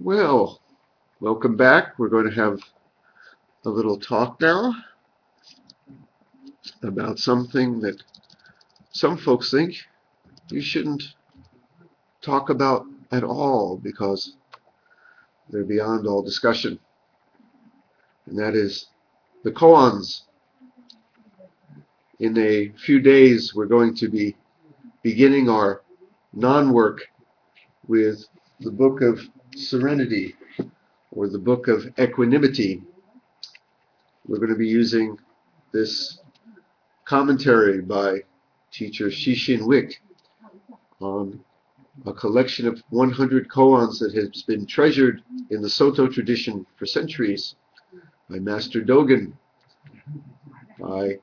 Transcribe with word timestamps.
Well, 0.00 0.60
welcome 1.20 1.56
back. 1.56 2.00
We're 2.00 2.08
going 2.08 2.28
to 2.28 2.34
have 2.34 2.58
a 3.64 3.70
little 3.70 3.96
talk 3.96 4.40
now 4.40 4.74
about 6.82 7.20
something 7.20 7.78
that 7.80 8.02
some 8.90 9.16
folks 9.16 9.52
think 9.52 9.76
you 10.50 10.60
shouldn't 10.60 11.14
talk 12.22 12.50
about 12.50 12.86
at 13.12 13.22
all 13.22 13.76
because 13.76 14.34
they're 15.48 15.62
beyond 15.62 16.08
all 16.08 16.22
discussion. 16.22 16.80
And 18.26 18.36
that 18.36 18.56
is 18.56 18.88
the 19.44 19.52
koans. 19.52 20.22
In 22.18 22.36
a 22.36 22.70
few 22.84 22.98
days, 22.98 23.54
we're 23.54 23.66
going 23.66 23.94
to 23.94 24.08
be 24.08 24.34
beginning 25.04 25.48
our 25.48 25.82
non 26.32 26.72
work 26.72 27.00
with 27.86 28.24
the 28.58 28.72
book 28.72 29.00
of 29.00 29.20
Serenity 29.56 30.34
or 31.10 31.28
the 31.28 31.38
Book 31.38 31.68
of 31.68 31.86
Equanimity. 31.98 32.82
We're 34.26 34.38
going 34.38 34.50
to 34.50 34.56
be 34.56 34.66
using 34.66 35.18
this 35.72 36.20
commentary 37.04 37.80
by 37.80 38.24
teacher 38.72 39.06
Shishin 39.06 39.66
Wick 39.66 40.02
on 41.00 41.40
a 42.06 42.12
collection 42.12 42.66
of 42.66 42.82
100 42.90 43.48
koans 43.48 43.98
that 44.00 44.14
has 44.14 44.42
been 44.42 44.66
treasured 44.66 45.22
in 45.50 45.62
the 45.62 45.70
Soto 45.70 46.08
tradition 46.08 46.66
for 46.76 46.86
centuries 46.86 47.54
by 48.28 48.38
Master 48.38 48.80
Dogen, 48.80 49.32
by 50.80 51.18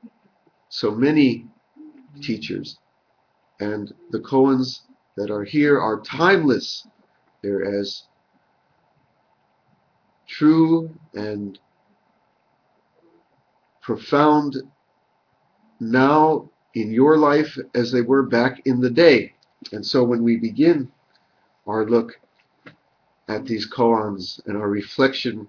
so 0.69 0.91
many 0.91 1.47
teachers. 2.21 2.77
And 3.59 3.93
the 4.11 4.19
koans 4.19 4.81
that 5.17 5.29
are 5.29 5.43
here 5.43 5.79
are 5.79 5.99
timeless. 6.01 6.87
They're 7.41 7.79
as 7.79 8.03
true 10.31 10.89
and 11.13 11.59
profound 13.81 14.55
now 15.79 16.49
in 16.75 16.91
your 16.91 17.17
life 17.17 17.57
as 17.75 17.91
they 17.91 18.01
were 18.01 18.23
back 18.23 18.61
in 18.65 18.79
the 18.79 18.89
day. 18.89 19.33
And 19.73 19.85
so 19.85 20.03
when 20.03 20.23
we 20.23 20.37
begin 20.37 20.89
our 21.67 21.85
look 21.85 22.19
at 23.27 23.45
these 23.45 23.69
koans 23.69 24.45
and 24.47 24.57
our 24.57 24.69
reflection 24.69 25.47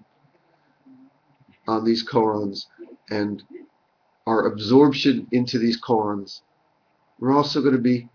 on 1.67 1.85
these 1.85 2.05
koans 2.05 2.65
and 3.09 3.41
our 4.27 4.47
absorption 4.47 5.27
into 5.31 5.59
these 5.59 5.79
koans, 5.81 6.41
we're 7.19 7.35
also 7.35 7.61
going 7.61 7.75
to 7.75 7.81
be 7.81 8.09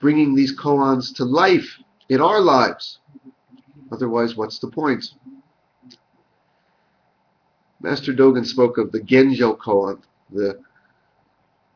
bringing 0.00 0.34
these 0.34 0.56
koans 0.56 1.14
to 1.16 1.24
life 1.24 1.68
in 2.08 2.20
our 2.20 2.40
lives. 2.40 3.00
Otherwise, 3.90 4.36
what's 4.36 4.58
the 4.58 4.70
point? 4.70 5.04
Master 7.80 8.12
Dogen 8.12 8.46
spoke 8.46 8.78
of 8.78 8.92
the 8.92 9.00
Genjo 9.00 9.56
koan, 9.58 10.02
the, 10.30 10.58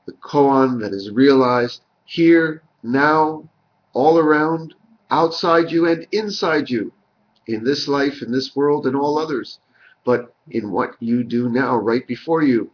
the 0.06 0.12
koan 0.12 0.80
that 0.80 0.92
is 0.92 1.10
realized 1.10 1.82
here, 2.04 2.62
now, 2.82 3.48
all 3.92 4.18
around, 4.18 4.74
outside 5.10 5.70
you 5.70 5.86
and 5.86 6.06
inside 6.12 6.70
you, 6.70 6.92
in 7.46 7.64
this 7.64 7.86
life, 7.88 8.22
in 8.22 8.32
this 8.32 8.56
world, 8.56 8.86
and 8.86 8.96
all 8.96 9.18
others, 9.18 9.58
but 10.04 10.34
in 10.50 10.70
what 10.70 10.96
you 11.00 11.22
do 11.22 11.48
now, 11.48 11.76
right 11.76 12.06
before 12.06 12.42
you. 12.42 12.70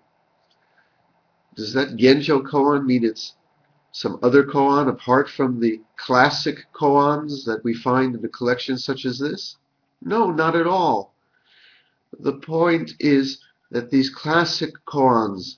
Does 1.57 1.73
that 1.73 1.97
Genjo 1.97 2.47
koan 2.47 2.85
mean 2.85 3.05
it's 3.05 3.35
some 3.93 4.19
other 4.23 4.45
koan 4.45 4.89
apart 4.89 5.29
from 5.29 5.59
the 5.59 5.81
classic 5.97 6.67
koans 6.75 7.45
that 7.47 7.63
we 7.65 7.75
find 7.75 8.15
in 8.15 8.25
a 8.25 8.29
collection 8.29 8.77
such 8.77 9.07
as 9.07 9.19
this? 9.19 9.57
No, 10.03 10.31
not 10.31 10.55
at 10.55 10.67
all. 10.67 11.15
The 12.19 12.35
point 12.35 12.93
is 13.01 13.41
that 13.71 13.91
these 13.91 14.11
classic 14.11 14.73
koans 14.87 15.57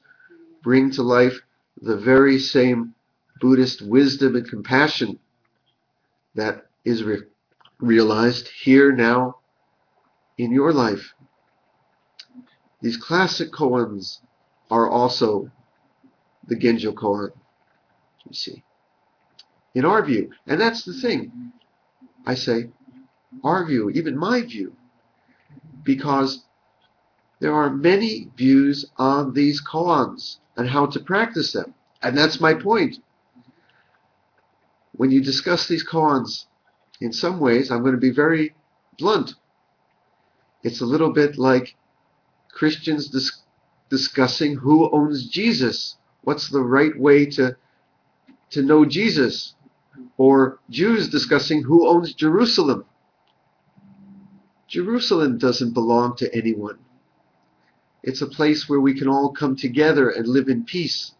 bring 0.62 0.90
to 0.92 1.02
life 1.02 1.40
the 1.80 1.96
very 1.96 2.38
same 2.38 2.94
Buddhist 3.40 3.82
wisdom 3.82 4.34
and 4.36 4.48
compassion 4.48 5.18
that 6.34 6.66
is 6.84 7.02
re 7.04 7.22
realized 7.80 8.48
here 8.48 8.90
now 8.90 9.36
in 10.36 10.50
your 10.50 10.72
life. 10.72 11.14
These 12.80 12.96
classic 12.96 13.52
koans 13.52 14.18
are 14.70 14.88
also 14.88 15.50
the 16.48 16.56
Genjo 16.56 16.92
koan, 16.92 17.30
you 18.26 18.34
see. 18.34 18.64
In 19.74 19.84
our 19.84 20.04
view, 20.04 20.32
and 20.46 20.60
that's 20.60 20.84
the 20.84 20.92
thing, 20.92 21.52
I 22.26 22.34
say, 22.34 22.70
our 23.44 23.64
view, 23.64 23.90
even 23.90 24.16
my 24.16 24.42
view, 24.42 24.74
because 25.88 26.42
there 27.40 27.54
are 27.54 27.70
many 27.70 28.28
views 28.36 28.84
on 28.98 29.32
these 29.32 29.58
koans 29.64 30.36
and 30.58 30.68
how 30.68 30.84
to 30.84 31.00
practice 31.00 31.54
them. 31.54 31.72
And 32.02 32.14
that's 32.14 32.42
my 32.42 32.52
point. 32.52 32.98
When 34.92 35.10
you 35.10 35.22
discuss 35.22 35.66
these 35.66 35.86
koans, 35.88 36.44
in 37.00 37.10
some 37.10 37.40
ways, 37.40 37.70
I'm 37.70 37.80
going 37.80 37.94
to 37.94 38.06
be 38.08 38.10
very 38.10 38.54
blunt. 38.98 39.34
It's 40.62 40.82
a 40.82 40.90
little 40.92 41.10
bit 41.10 41.38
like 41.38 41.74
Christians 42.52 43.08
dis 43.08 43.40
discussing 43.88 44.56
who 44.56 44.90
owns 44.90 45.26
Jesus. 45.26 45.96
What's 46.20 46.50
the 46.50 46.60
right 46.60 46.96
way 47.00 47.24
to, 47.36 47.56
to 48.50 48.60
know 48.60 48.84
Jesus? 48.84 49.54
Or 50.18 50.58
Jews 50.68 51.08
discussing 51.08 51.62
who 51.62 51.88
owns 51.88 52.12
Jerusalem. 52.12 52.84
Jerusalem 54.68 55.38
doesn't 55.38 55.72
belong 55.72 56.14
to 56.16 56.34
anyone. 56.36 56.78
It's 58.02 58.22
a 58.22 58.26
place 58.26 58.68
where 58.68 58.80
we 58.80 58.94
can 58.94 59.08
all 59.08 59.32
come 59.32 59.56
together 59.56 60.10
and 60.10 60.28
live 60.28 60.48
in 60.48 60.64
peace. 60.64 61.12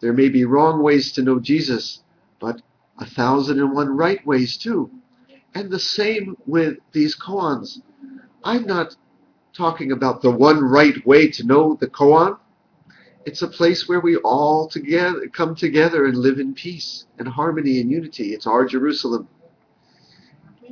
There 0.00 0.12
may 0.12 0.28
be 0.28 0.44
wrong 0.44 0.82
ways 0.82 1.12
to 1.12 1.22
know 1.22 1.40
Jesus, 1.40 2.02
but 2.40 2.62
a 2.98 3.06
thousand 3.06 3.58
and 3.58 3.72
one 3.72 3.88
right 3.88 4.24
ways 4.26 4.56
too. 4.56 4.90
And 5.54 5.70
the 5.70 5.78
same 5.78 6.36
with 6.46 6.78
these 6.92 7.16
koans. 7.16 7.82
I'm 8.44 8.66
not 8.66 8.96
talking 9.52 9.92
about 9.92 10.22
the 10.22 10.30
one 10.30 10.60
right 10.62 11.04
way 11.06 11.28
to 11.30 11.44
know 11.44 11.76
the 11.80 11.88
koan. 11.88 12.38
It's 13.26 13.42
a 13.42 13.48
place 13.48 13.88
where 13.88 14.00
we 14.00 14.16
all 14.16 14.68
together 14.68 15.28
come 15.28 15.54
together 15.54 16.06
and 16.06 16.16
live 16.16 16.38
in 16.38 16.54
peace 16.54 17.04
and 17.18 17.28
harmony 17.28 17.80
and 17.80 17.90
unity. 17.90 18.32
It's 18.32 18.46
our 18.46 18.64
Jerusalem. 18.64 19.28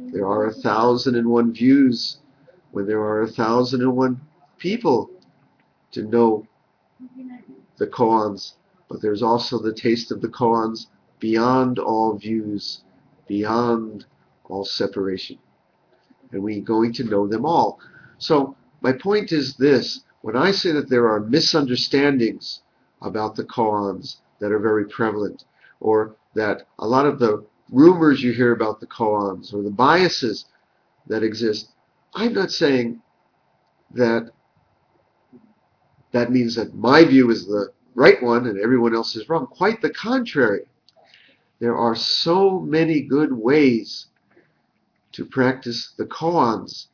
There 0.09 0.27
are 0.27 0.47
a 0.47 0.53
thousand 0.53 1.15
and 1.17 1.29
one 1.29 1.53
views 1.53 2.19
when 2.73 2.87
there 2.87 3.01
are 3.01 3.23
a 3.23 3.29
thousand 3.29 3.83
and 3.83 3.97
one 3.97 4.21
people 4.59 5.11
to 5.93 6.03
know 6.03 6.47
the 7.77 7.87
koans, 7.87 8.55
but 8.89 9.03
there's 9.03 9.23
also 9.23 9.59
the 9.59 9.75
taste 9.75 10.11
of 10.11 10.21
the 10.21 10.29
koans 10.29 10.87
beyond 11.19 11.79
all 11.79 12.17
views, 12.17 12.83
beyond 13.29 14.07
all 14.49 14.65
separation. 14.65 15.39
And 16.33 16.43
we're 16.43 16.61
going 16.61 16.93
to 16.95 17.05
know 17.05 17.27
them 17.27 17.45
all. 17.45 17.79
So 18.19 18.57
my 18.81 18.93
point 18.93 19.33
is 19.33 19.57
this, 19.57 20.01
when 20.23 20.37
I 20.37 20.51
say 20.51 20.73
that 20.73 20.89
there 20.89 21.09
are 21.09 21.21
misunderstandings 21.21 22.63
about 23.03 23.37
the 23.37 23.45
koans 23.45 24.17
that 24.39 24.53
are 24.53 24.59
very 24.59 24.87
prevalent, 24.87 25.45
or 25.81 26.17
that 26.35 26.67
a 26.79 26.87
lot 26.87 27.07
of 27.07 27.19
the 27.19 27.45
rumors 27.71 28.23
you 28.23 28.33
hear 28.33 28.53
about 28.53 28.81
the 28.81 28.87
koans, 28.87 29.55
or 29.55 29.63
the 29.63 29.71
biases 29.71 30.47
that 31.07 31.23
exist, 31.23 31.73
I'm 32.15 32.33
not 32.33 32.51
saying 32.51 33.01
that 33.93 34.31
that 36.13 36.33
means 36.33 36.55
that 36.57 36.75
my 36.75 37.05
view 37.05 37.31
is 37.31 37.47
the 37.47 37.73
right 37.95 38.21
one 38.23 38.47
and 38.47 38.59
everyone 38.59 38.95
else 38.95 39.15
is 39.17 39.29
wrong. 39.29 39.47
Quite 39.47 39.81
the 39.81 39.91
contrary. 39.91 40.63
There 41.61 41.77
are 41.77 41.95
so 41.95 42.59
many 42.61 43.03
good 43.03 43.33
ways 43.33 44.07
to 45.13 45.25
practice 45.25 45.93
the 45.97 46.07
koans 46.07 46.87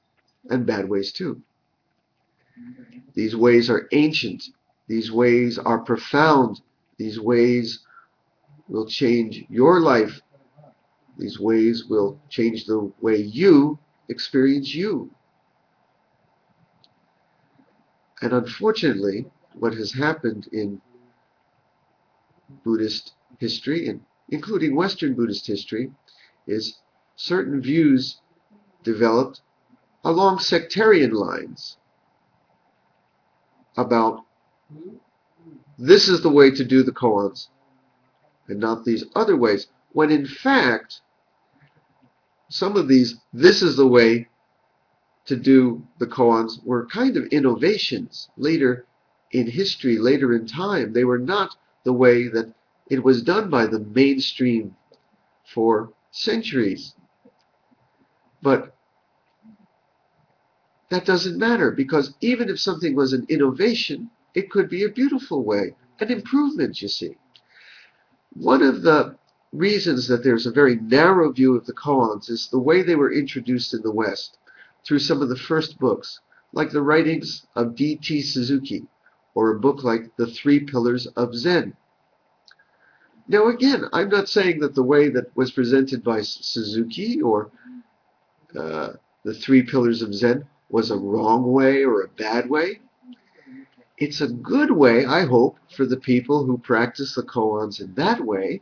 and 0.50 0.66
bad 0.66 0.88
ways 0.88 1.12
too. 1.12 1.40
These 3.14 3.36
ways 3.36 3.70
are 3.70 3.88
ancient. 3.92 4.42
These 4.88 5.12
ways 5.12 5.58
are 5.58 5.78
profound. 5.78 6.60
These 6.98 7.20
ways 7.20 7.80
will 8.68 8.86
change 8.86 9.44
your 9.48 9.80
life. 9.80 10.20
These 11.18 11.40
ways 11.40 11.86
will 11.86 12.20
change 12.28 12.66
the 12.66 12.92
way 13.00 13.16
you 13.16 13.78
experience 14.08 14.74
you. 14.74 15.10
And 18.22 18.32
unfortunately, 18.32 19.26
what 19.54 19.74
has 19.74 19.92
happened 19.92 20.48
in 20.52 20.80
Buddhist 22.64 23.14
history, 23.38 23.88
and 23.88 24.00
including 24.28 24.74
Western 24.76 25.14
Buddhist 25.14 25.46
history, 25.46 25.92
is 26.46 26.78
certain 27.16 27.60
views 27.60 28.20
developed 28.82 29.40
along 30.04 30.38
sectarian 30.38 31.12
lines 31.12 31.78
about 33.76 34.24
this 35.78 36.08
is 36.08 36.22
the 36.22 36.30
way 36.30 36.50
to 36.50 36.64
do 36.64 36.82
the 36.82 36.92
koans 36.92 37.48
and 38.48 38.60
not 38.60 38.84
these 38.84 39.04
other 39.14 39.36
ways, 39.36 39.66
when 39.92 40.10
in 40.10 40.26
fact, 40.26 41.00
some 42.48 42.76
of 42.76 42.88
these, 42.88 43.16
this 43.32 43.62
is 43.62 43.76
the 43.76 43.86
way 43.86 44.28
to 45.26 45.36
do 45.36 45.86
the 45.98 46.06
koans, 46.06 46.64
were 46.64 46.86
kind 46.86 47.16
of 47.16 47.26
innovations 47.26 48.28
later 48.36 48.86
in 49.32 49.46
history, 49.48 49.98
later 49.98 50.34
in 50.34 50.46
time. 50.46 50.92
They 50.92 51.04
were 51.04 51.18
not 51.18 51.56
the 51.84 51.92
way 51.92 52.28
that 52.28 52.52
it 52.88 53.02
was 53.02 53.22
done 53.22 53.50
by 53.50 53.66
the 53.66 53.80
mainstream 53.80 54.76
for 55.44 55.92
centuries. 56.12 56.94
But 58.42 58.74
that 60.90 61.04
doesn't 61.04 61.38
matter 61.38 61.72
because 61.72 62.14
even 62.20 62.48
if 62.48 62.60
something 62.60 62.94
was 62.94 63.12
an 63.12 63.26
innovation, 63.28 64.10
it 64.34 64.50
could 64.50 64.68
be 64.68 64.84
a 64.84 64.88
beautiful 64.88 65.42
way, 65.42 65.74
an 65.98 66.12
improvement, 66.12 66.80
you 66.80 66.88
see. 66.88 67.16
One 68.34 68.62
of 68.62 68.82
the 68.82 69.16
reasons 69.56 70.08
that 70.08 70.22
there's 70.22 70.46
a 70.46 70.52
very 70.52 70.76
narrow 70.76 71.32
view 71.32 71.56
of 71.56 71.66
the 71.66 71.72
koans 71.72 72.30
is 72.30 72.48
the 72.48 72.58
way 72.58 72.82
they 72.82 72.96
were 72.96 73.12
introduced 73.12 73.74
in 73.74 73.82
the 73.82 73.92
West 73.92 74.38
through 74.84 74.98
some 74.98 75.22
of 75.22 75.28
the 75.28 75.36
first 75.36 75.78
books, 75.78 76.20
like 76.52 76.70
the 76.70 76.82
writings 76.82 77.46
of 77.56 77.74
D.T. 77.74 78.22
Suzuki, 78.22 78.86
or 79.34 79.50
a 79.50 79.60
book 79.60 79.82
like 79.82 80.14
The 80.16 80.26
Three 80.26 80.60
Pillars 80.60 81.06
of 81.08 81.34
Zen. 81.34 81.74
Now 83.28 83.48
again, 83.48 83.84
I'm 83.92 84.08
not 84.08 84.28
saying 84.28 84.60
that 84.60 84.74
the 84.74 84.82
way 84.82 85.08
that 85.08 85.36
was 85.36 85.50
presented 85.50 86.04
by 86.04 86.22
Suzuki 86.22 87.20
or 87.20 87.50
uh, 88.58 88.92
The 89.24 89.34
Three 89.34 89.62
Pillars 89.62 90.02
of 90.02 90.14
Zen 90.14 90.46
was 90.68 90.90
a 90.90 90.96
wrong 90.96 91.52
way 91.52 91.84
or 91.84 92.02
a 92.02 92.08
bad 92.08 92.48
way. 92.48 92.80
It's 93.98 94.20
a 94.20 94.28
good 94.28 94.70
way, 94.70 95.06
I 95.06 95.24
hope, 95.24 95.58
for 95.74 95.86
the 95.86 95.96
people 95.96 96.44
who 96.44 96.58
practice 96.58 97.14
the 97.14 97.22
koans 97.22 97.80
in 97.80 97.94
that 97.94 98.20
way. 98.20 98.60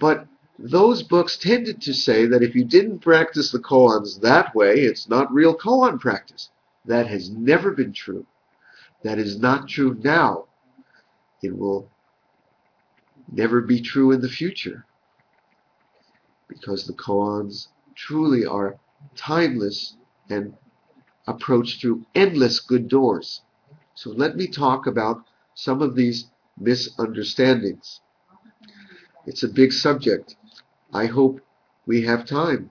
But 0.00 0.26
those 0.58 1.02
books 1.02 1.36
tended 1.36 1.80
to 1.82 1.92
say 1.92 2.26
that 2.26 2.42
if 2.42 2.54
you 2.54 2.64
didn't 2.64 3.00
practice 3.00 3.52
the 3.52 3.58
koans 3.60 4.20
that 4.20 4.54
way, 4.54 4.80
it's 4.80 5.08
not 5.08 5.32
real 5.32 5.54
koan 5.54 6.00
practice. 6.00 6.50
That 6.86 7.06
has 7.06 7.30
never 7.30 7.72
been 7.72 7.92
true. 7.92 8.26
That 9.04 9.18
is 9.18 9.38
not 9.38 9.68
true 9.68 9.96
now. 10.02 10.46
It 11.42 11.56
will 11.56 11.90
never 13.30 13.60
be 13.60 13.80
true 13.80 14.10
in 14.10 14.20
the 14.22 14.28
future. 14.28 14.86
Because 16.48 16.86
the 16.86 16.94
koans 16.94 17.68
truly 17.94 18.46
are 18.46 18.78
timeless 19.16 19.96
and 20.30 20.54
approach 21.26 21.80
through 21.80 22.06
endless 22.14 22.58
good 22.60 22.88
doors. 22.88 23.42
So 23.94 24.10
let 24.10 24.36
me 24.36 24.46
talk 24.46 24.86
about 24.86 25.24
some 25.54 25.82
of 25.82 25.94
these 25.94 26.30
misunderstandings. 26.58 28.00
It's 29.26 29.42
a 29.42 29.48
big 29.48 29.72
subject. 29.72 30.36
I 30.92 31.06
hope 31.06 31.40
we 31.86 32.02
have 32.02 32.24
time. 32.26 32.70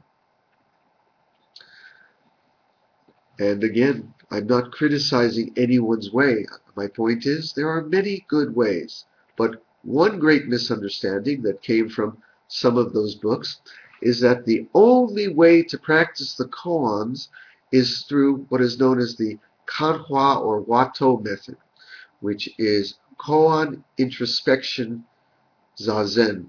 And 3.39 3.63
again, 3.63 4.13
I'm 4.31 4.47
not 4.47 4.71
criticizing 4.71 5.53
anyone's 5.55 6.11
way. 6.11 6.45
My 6.75 6.87
point 6.87 7.25
is, 7.25 7.53
there 7.53 7.69
are 7.69 7.83
many 7.83 8.25
good 8.27 8.55
ways. 8.55 9.05
But 9.37 9.63
one 9.83 10.19
great 10.19 10.47
misunderstanding 10.47 11.41
that 11.43 11.61
came 11.61 11.89
from 11.89 12.21
some 12.47 12.77
of 12.77 12.93
those 12.93 13.15
books 13.15 13.61
is 14.01 14.19
that 14.21 14.45
the 14.45 14.67
only 14.73 15.27
way 15.27 15.63
to 15.63 15.77
practice 15.77 16.35
the 16.35 16.47
koans 16.49 17.27
is 17.71 18.03
through 18.03 18.45
what 18.49 18.61
is 18.61 18.79
known 18.79 18.99
as 18.99 19.15
the 19.15 19.37
Kanhwa 19.67 20.41
or 20.41 20.63
Wato 20.63 21.23
method, 21.23 21.57
which 22.21 22.49
is 22.57 22.95
koan 23.17 23.83
introspection 23.97 25.03
zazen. 25.79 26.47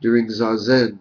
During 0.00 0.28
zazen, 0.28 0.98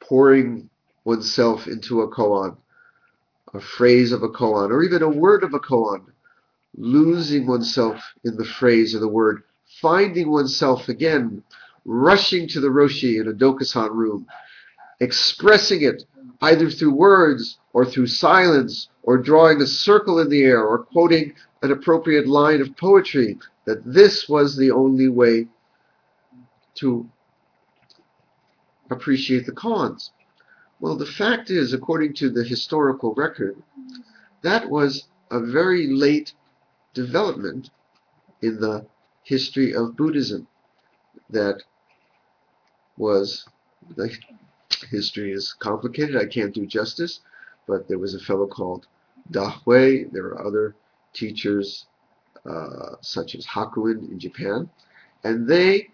pouring 0.00 0.68
oneself 1.04 1.66
into 1.66 2.02
a 2.02 2.08
koan, 2.08 2.56
a 3.54 3.60
phrase 3.60 4.12
of 4.12 4.22
a 4.22 4.28
koan, 4.28 4.70
or 4.70 4.82
even 4.82 5.02
a 5.02 5.08
word 5.08 5.42
of 5.42 5.54
a 5.54 5.58
koan, 5.58 6.04
losing 6.76 7.46
oneself 7.46 8.02
in 8.24 8.36
the 8.36 8.44
phrase 8.44 8.94
or 8.94 8.98
the 8.98 9.08
word, 9.08 9.42
finding 9.80 10.30
oneself 10.30 10.88
again 10.88 11.42
rushing 11.84 12.46
to 12.48 12.60
the 12.60 12.68
Roshi 12.68 13.20
in 13.20 13.28
a 13.28 13.32
Dokusan 13.32 13.90
room, 13.90 14.26
expressing 15.00 15.82
it 15.82 16.04
either 16.42 16.68
through 16.68 16.92
words 16.94 17.58
or 17.72 17.84
through 17.84 18.06
silence 18.06 18.88
or 19.02 19.16
drawing 19.16 19.60
a 19.62 19.66
circle 19.66 20.18
in 20.18 20.28
the 20.28 20.42
air 20.42 20.62
or 20.62 20.78
quoting 20.78 21.32
an 21.62 21.70
appropriate 21.70 22.26
line 22.26 22.60
of 22.60 22.76
poetry, 22.76 23.38
that 23.64 23.82
this 23.84 24.28
was 24.28 24.56
the 24.56 24.70
only 24.70 25.08
way 25.08 25.46
to 26.74 27.08
appreciate 28.90 29.46
the 29.46 29.52
koans. 29.52 30.10
Well, 30.80 30.96
the 30.96 31.06
fact 31.06 31.50
is, 31.50 31.72
according 31.72 32.14
to 32.14 32.30
the 32.30 32.42
historical 32.42 33.14
record, 33.14 33.56
that 34.42 34.68
was 34.68 35.04
a 35.30 35.40
very 35.40 35.86
late 35.86 36.34
development 36.92 37.70
in 38.42 38.60
the 38.60 38.84
history 39.22 39.74
of 39.74 39.96
Buddhism 39.96 40.46
that 41.30 41.62
was 42.96 43.46
the 43.96 44.12
history 44.82 45.32
is 45.32 45.54
complicated. 45.58 46.16
I 46.16 46.26
can't 46.26 46.54
do 46.54 46.66
justice, 46.66 47.20
but 47.66 47.88
there 47.88 47.98
was 47.98 48.14
a 48.14 48.20
fellow 48.20 48.46
called 48.46 48.86
Dahui. 49.30 50.10
There 50.12 50.26
are 50.26 50.46
other 50.46 50.74
teachers 51.12 51.86
uh, 52.48 52.96
such 53.00 53.34
as 53.34 53.46
Hakuin 53.46 54.10
in 54.10 54.18
Japan, 54.18 54.68
and 55.24 55.46
they 55.48 55.90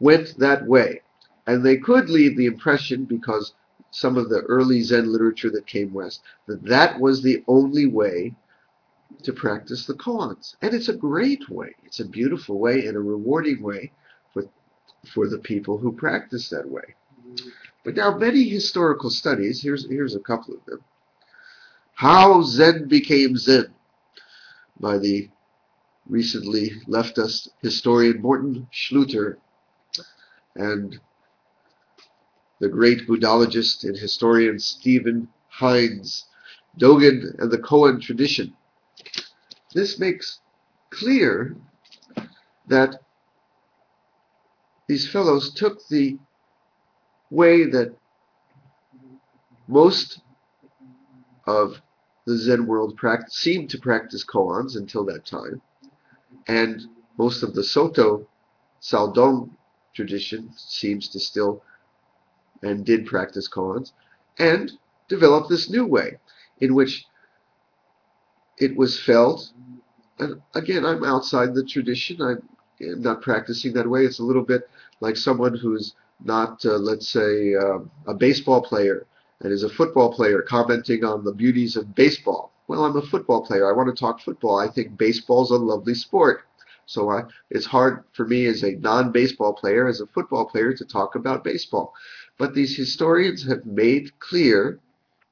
went 0.00 0.38
that 0.38 0.66
way. 0.66 1.02
And 1.46 1.64
they 1.64 1.76
could 1.76 2.08
leave 2.08 2.36
the 2.36 2.46
impression, 2.46 3.04
because 3.04 3.54
some 3.90 4.16
of 4.16 4.28
the 4.28 4.40
early 4.42 4.82
Zen 4.82 5.10
literature 5.10 5.50
that 5.50 5.66
came 5.66 5.92
west, 5.92 6.22
that 6.46 6.62
that 6.64 7.00
was 7.00 7.22
the 7.22 7.42
only 7.48 7.86
way 7.86 8.34
to 9.24 9.32
practice 9.32 9.86
the 9.86 9.94
koans. 9.94 10.54
And 10.62 10.72
it's 10.72 10.88
a 10.88 10.94
great 10.94 11.48
way. 11.50 11.74
It's 11.84 12.00
a 12.00 12.04
beautiful 12.04 12.58
way 12.58 12.86
and 12.86 12.96
a 12.96 13.00
rewarding 13.00 13.62
way 13.62 13.90
for, 14.32 14.44
for 15.12 15.28
the 15.28 15.38
people 15.38 15.76
who 15.76 15.92
practice 15.92 16.48
that 16.50 16.68
way. 16.68 16.94
But 17.84 17.96
now 17.96 18.16
many 18.16 18.48
historical 18.48 19.10
studies, 19.10 19.62
here's, 19.62 19.88
here's 19.88 20.14
a 20.14 20.20
couple 20.20 20.54
of 20.54 20.64
them. 20.66 20.84
How 21.94 22.42
Zen 22.42 22.88
Became 22.88 23.36
Zen 23.36 23.74
by 24.78 24.98
the 24.98 25.28
recently 26.08 26.72
left 26.86 27.18
us 27.18 27.48
historian 27.62 28.20
Morten 28.20 28.66
Schlütter 28.72 29.36
and 30.54 30.98
the 32.58 32.68
great 32.68 33.06
Buddhologist 33.06 33.84
and 33.84 33.96
historian 33.96 34.58
Steven 34.58 35.28
Heine, 35.48 36.04
Dogen 36.78 37.38
and 37.38 37.50
the 37.50 37.58
Koan 37.58 38.00
tradition. 38.00 38.54
This 39.74 39.98
makes 39.98 40.40
clear 40.90 41.56
that 42.68 43.02
these 44.88 45.08
fellows 45.08 45.54
took 45.54 45.86
the 45.88 46.18
way 47.30 47.64
that 47.64 47.94
most 49.68 50.20
of 51.46 51.80
the 52.26 52.36
Zen 52.36 52.66
world 52.66 52.98
seemed 53.28 53.70
to 53.70 53.78
practice 53.78 54.24
koans 54.24 54.76
until 54.76 55.04
that 55.06 55.24
time, 55.24 55.62
and 56.48 56.82
most 57.18 57.42
of 57.42 57.54
the 57.54 57.64
Soto 57.64 58.26
Caodong 58.82 59.50
tradition 59.94 60.50
seems 60.56 61.08
to 61.08 61.20
still 61.20 61.62
and 62.62 62.84
did 62.84 63.06
practice 63.06 63.48
koans, 63.48 63.92
and 64.38 64.72
developed 65.08 65.48
this 65.48 65.70
new 65.70 65.86
way 65.86 66.18
in 66.60 66.74
which 66.74 67.06
it 68.58 68.76
was 68.76 69.00
felt, 69.00 69.52
and 70.18 70.42
again, 70.54 70.84
I'm 70.84 71.04
outside 71.04 71.54
the 71.54 71.64
tradition, 71.64 72.20
I'm 72.20 72.42
not 72.80 73.22
practicing 73.22 73.72
that 73.74 73.88
way. 73.88 74.04
It's 74.04 74.18
a 74.18 74.24
little 74.24 74.44
bit 74.44 74.68
like 75.00 75.16
someone 75.16 75.56
who's 75.56 75.94
not, 76.24 76.64
uh, 76.64 76.76
let's 76.76 77.08
say, 77.08 77.54
uh, 77.54 77.78
a 78.06 78.14
baseball 78.14 78.62
player 78.62 79.06
and 79.40 79.52
is 79.52 79.62
a 79.62 79.68
football 79.68 80.12
player 80.12 80.42
commenting 80.42 81.04
on 81.04 81.24
the 81.24 81.32
beauties 81.32 81.76
of 81.76 81.94
baseball. 81.94 82.52
Well, 82.68 82.84
I'm 82.84 82.96
a 82.96 83.02
football 83.02 83.44
player. 83.44 83.68
I 83.68 83.76
want 83.76 83.94
to 83.94 83.98
talk 83.98 84.20
football. 84.20 84.58
I 84.58 84.68
think 84.68 84.96
baseball's 84.96 85.50
a 85.50 85.56
lovely 85.56 85.94
sport. 85.94 86.42
So 86.86 87.10
I, 87.10 87.22
it's 87.50 87.66
hard 87.66 88.04
for 88.12 88.26
me 88.26 88.46
as 88.46 88.62
a 88.64 88.72
non-baseball 88.72 89.54
player, 89.54 89.88
as 89.88 90.00
a 90.00 90.06
football 90.06 90.46
player, 90.46 90.72
to 90.74 90.84
talk 90.84 91.14
about 91.14 91.44
baseball. 91.44 91.94
But 92.36 92.54
these 92.54 92.76
historians 92.76 93.46
have 93.48 93.64
made 93.64 94.18
clear, 94.18 94.80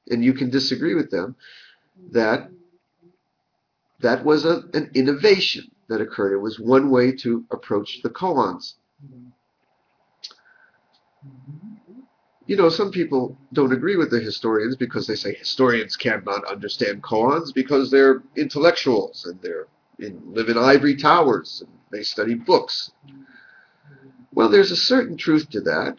and 0.09 0.23
you 0.23 0.33
can 0.33 0.49
disagree 0.49 0.95
with 0.95 1.11
them, 1.11 1.35
that 2.11 2.49
that 3.99 4.23
was 4.23 4.45
a, 4.45 4.63
an 4.73 4.89
innovation 4.93 5.69
that 5.89 6.01
occurred. 6.01 6.33
It 6.33 6.37
was 6.37 6.59
one 6.59 6.89
way 6.89 7.11
to 7.17 7.43
approach 7.51 8.01
the 8.03 8.09
koans. 8.09 8.75
You 12.45 12.55
know, 12.55 12.69
some 12.69 12.89
people 12.89 13.37
don't 13.53 13.73
agree 13.73 13.95
with 13.95 14.09
the 14.09 14.19
historians 14.19 14.75
because 14.75 15.05
they 15.05 15.15
say 15.15 15.35
historians 15.35 15.95
cannot 15.95 16.45
understand 16.45 17.03
koans 17.03 17.53
because 17.53 17.91
they're 17.91 18.23
intellectuals 18.35 19.25
and 19.25 19.39
they're 19.41 19.67
in, 19.99 20.19
live 20.33 20.49
in 20.49 20.57
ivory 20.57 20.95
towers 20.95 21.61
and 21.61 21.71
they 21.91 22.01
study 22.01 22.33
books. 22.33 22.91
Well, 24.33 24.49
there's 24.49 24.71
a 24.71 24.75
certain 24.75 25.17
truth 25.17 25.49
to 25.51 25.61
that. 25.61 25.97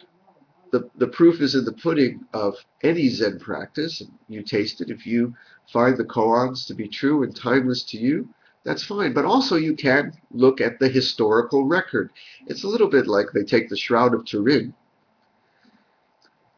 The, 0.72 0.88
the 0.96 1.08
proof 1.08 1.40
is 1.40 1.54
in 1.54 1.64
the 1.64 1.72
pudding 1.72 2.24
of 2.32 2.56
any 2.82 3.08
Zen 3.08 3.38
practice. 3.38 4.02
You 4.28 4.42
taste 4.42 4.80
it. 4.80 4.90
If 4.90 5.06
you 5.06 5.34
find 5.72 5.96
the 5.96 6.04
koans 6.04 6.66
to 6.66 6.74
be 6.74 6.88
true 6.88 7.22
and 7.22 7.34
timeless 7.34 7.84
to 7.84 7.96
you, 7.96 8.28
that's 8.64 8.84
fine. 8.84 9.12
But 9.12 9.24
also 9.24 9.56
you 9.56 9.74
can 9.74 10.12
look 10.30 10.60
at 10.60 10.78
the 10.78 10.88
historical 10.88 11.64
record. 11.64 12.10
It's 12.46 12.64
a 12.64 12.68
little 12.68 12.88
bit 12.88 13.06
like 13.06 13.26
they 13.32 13.44
take 13.44 13.68
the 13.68 13.76
Shroud 13.76 14.14
of 14.14 14.24
Turin 14.24 14.74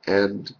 and 0.06 0.54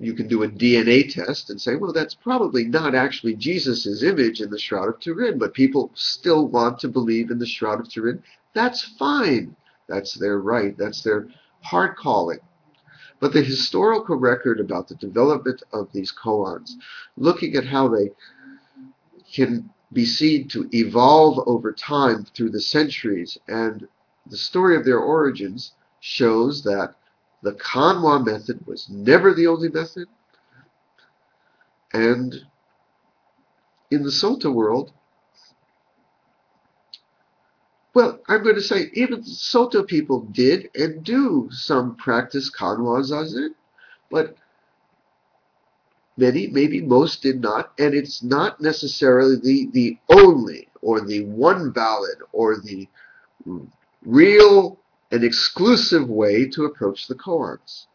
you 0.00 0.14
can 0.14 0.28
do 0.28 0.42
a 0.42 0.48
DNA 0.48 1.12
test 1.12 1.50
and 1.50 1.60
say, 1.60 1.76
well, 1.76 1.92
that's 1.92 2.14
probably 2.14 2.64
not 2.64 2.94
actually 2.94 3.34
Jesus' 3.34 4.02
image 4.02 4.40
in 4.40 4.50
the 4.50 4.58
Shroud 4.58 4.88
of 4.88 5.00
Turin, 5.00 5.38
but 5.38 5.54
people 5.54 5.90
still 5.94 6.48
want 6.48 6.78
to 6.80 6.88
believe 6.88 7.30
in 7.30 7.38
the 7.38 7.46
Shroud 7.46 7.80
of 7.80 7.88
Turin. 7.88 8.22
That's 8.54 8.82
fine. 8.98 9.54
That's 9.88 10.14
their 10.14 10.40
right. 10.40 10.76
That's 10.76 11.02
their 11.02 11.28
heart 11.62 11.96
calling. 11.96 12.38
But 13.20 13.32
the 13.32 13.42
historical 13.42 14.16
record 14.16 14.60
about 14.60 14.88
the 14.88 14.96
development 14.96 15.62
of 15.72 15.90
these 15.92 16.12
koans, 16.12 16.72
looking 17.16 17.54
at 17.54 17.64
how 17.64 17.88
they 17.88 18.10
can 19.32 19.70
be 19.92 20.04
seen 20.04 20.48
to 20.48 20.68
evolve 20.72 21.42
over 21.46 21.72
time 21.72 22.26
through 22.34 22.50
the 22.50 22.60
centuries, 22.60 23.38
and 23.48 23.86
the 24.26 24.36
story 24.36 24.76
of 24.76 24.84
their 24.84 24.98
origins 24.98 25.72
shows 26.00 26.62
that 26.64 26.94
the 27.44 27.52
Kanwa 27.52 28.24
method 28.24 28.66
was 28.66 28.88
never 28.88 29.34
the 29.34 29.46
only 29.46 29.68
method. 29.68 30.08
And 31.92 32.34
in 33.90 34.02
the 34.02 34.10
Soto 34.10 34.50
world, 34.50 34.92
well, 37.92 38.18
I'm 38.26 38.42
going 38.42 38.56
to 38.56 38.62
say 38.62 38.90
even 38.94 39.22
Soto 39.22 39.84
people 39.84 40.22
did 40.32 40.70
and 40.74 41.04
do 41.04 41.48
some 41.52 41.94
practice 41.96 42.50
Kanwa 42.50 43.02
Zazen, 43.02 43.50
but 44.10 44.36
many, 46.16 46.46
maybe 46.48 46.80
most 46.80 47.22
did 47.22 47.40
not, 47.40 47.72
and 47.78 47.94
it's 47.94 48.22
not 48.22 48.60
necessarily 48.60 49.36
the, 49.36 49.68
the 49.72 49.98
only 50.08 50.68
or 50.80 51.02
the 51.02 51.24
one 51.26 51.72
valid 51.72 52.18
or 52.32 52.56
the 52.56 52.88
real 54.02 54.78
and 55.10 55.22
exclusive 55.22 56.08
way 56.08 56.48
to 56.48 56.64
approach 56.64 57.06
the 57.06 57.14
koans. 57.14 57.86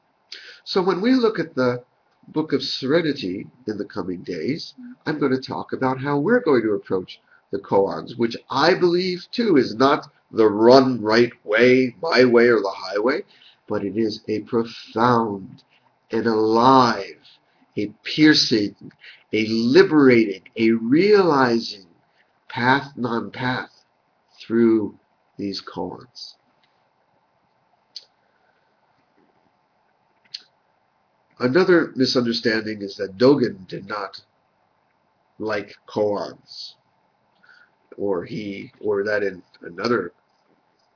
So 0.64 0.82
when 0.82 1.02
we 1.02 1.14
look 1.14 1.40
at 1.40 1.56
the 1.56 1.84
Book 2.30 2.54
of 2.54 2.62
Serenity 2.62 3.48
in 3.68 3.78
the 3.78 3.86
coming 3.86 4.22
days, 4.22 4.76
I'm 5.06 5.20
going 5.20 5.32
to 5.32 5.42
talk 5.42 5.74
about 5.74 6.00
how 6.00 6.20
we're 6.20 6.42
going 6.42 6.62
to 6.62 6.74
approach 6.74 7.20
the 7.52 7.60
koans, 7.60 8.18
which 8.18 8.38
I 8.50 8.76
believe 8.76 9.26
too 9.32 9.58
is 9.58 9.76
not 9.76 10.08
the 10.32 10.48
run 10.48 11.02
right 11.02 11.32
way, 11.44 11.96
my 12.02 12.26
way 12.26 12.48
or 12.48 12.62
the 12.62 12.76
highway, 12.76 13.24
but 13.68 13.84
it 13.84 13.98
is 13.98 14.22
a 14.28 14.42
profound 14.42 15.64
and 16.12 16.28
alive, 16.28 17.18
a 17.78 17.88
piercing, 18.04 18.76
a 19.34 19.46
liberating, 19.48 20.44
a 20.56 20.72
realizing 20.72 21.88
path 22.48 22.92
non-path 22.96 23.72
through 24.40 24.98
these 25.38 25.62
koans. 25.62 26.36
Another 31.40 31.94
misunderstanding 31.96 32.82
is 32.82 32.98
that 32.98 33.18
Dogen 33.18 33.66
did 33.68 33.88
not 33.88 34.22
like 35.38 35.76
koans 35.88 36.74
or 37.98 38.26
he, 38.26 38.72
or 38.82 39.04
that 39.04 39.24
in 39.24 39.42
another 39.62 40.14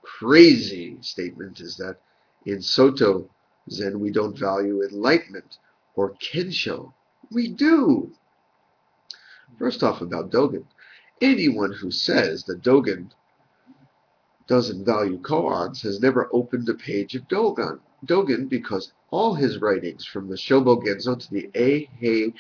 crazy 0.02 0.98
statement 1.02 1.62
is 1.62 1.78
that 1.78 1.98
in 2.46 2.62
Soto 2.62 3.30
Zen 3.70 4.00
we 4.00 4.12
don't 4.12 4.38
value 4.38 4.84
enlightenment 4.84 5.58
or 5.96 6.14
Kensho. 6.16 6.94
We 7.32 7.48
do. 7.48 8.12
First 9.58 9.84
off, 9.84 10.02
about 10.02 10.32
Dogen. 10.32 10.66
Anyone 11.22 11.72
who 11.72 11.92
says 11.92 12.44
that 12.46 12.62
Dogen 12.62 13.12
doesn't 14.48 14.86
value 14.86 15.20
koans 15.20 15.82
has 15.84 16.02
never 16.02 16.30
opened 16.34 16.68
a 16.68 16.74
page 16.74 17.16
of 17.16 17.28
Dogen, 17.28 17.80
Dogen 18.06 18.50
because 18.50 18.92
all 19.12 19.34
his 19.34 19.62
writings, 19.62 20.06
from 20.06 20.28
the 20.28 20.36
Shobogenzo 20.36 21.16
to 21.20 21.32
the 21.32 21.50
Eihei 21.54 22.34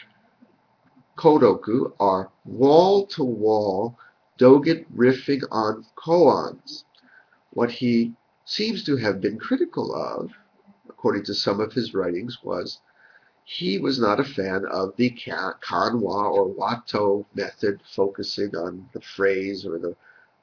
Koroku, 1.17 1.93
are 1.99 2.29
wall 2.43 3.05
to 3.07 3.23
wall 3.23 3.97
Dogen 4.37 4.85
riffing 4.93 5.43
on 5.51 5.85
koans. 5.95 6.83
What 7.51 7.71
he 7.71 8.13
seems 8.45 8.83
to 8.85 8.97
have 8.97 9.21
been 9.21 9.39
critical 9.39 9.95
of, 9.95 10.31
according 10.89 11.23
to 11.25 11.33
some 11.33 11.59
of 11.59 11.71
his 11.71 11.93
writings, 11.93 12.43
was 12.43 12.79
he 13.45 13.77
was 13.77 13.99
not 13.99 14.19
a 14.19 14.23
fan 14.23 14.65
of 14.65 14.95
the 14.95 15.11
kanwa 15.11 16.29
or 16.31 16.47
wato 16.47 17.25
method, 17.35 17.81
focusing 17.85 18.55
on 18.55 18.89
the 18.93 19.01
phrase 19.01 19.65
or 19.65 19.77
the, 19.77 19.95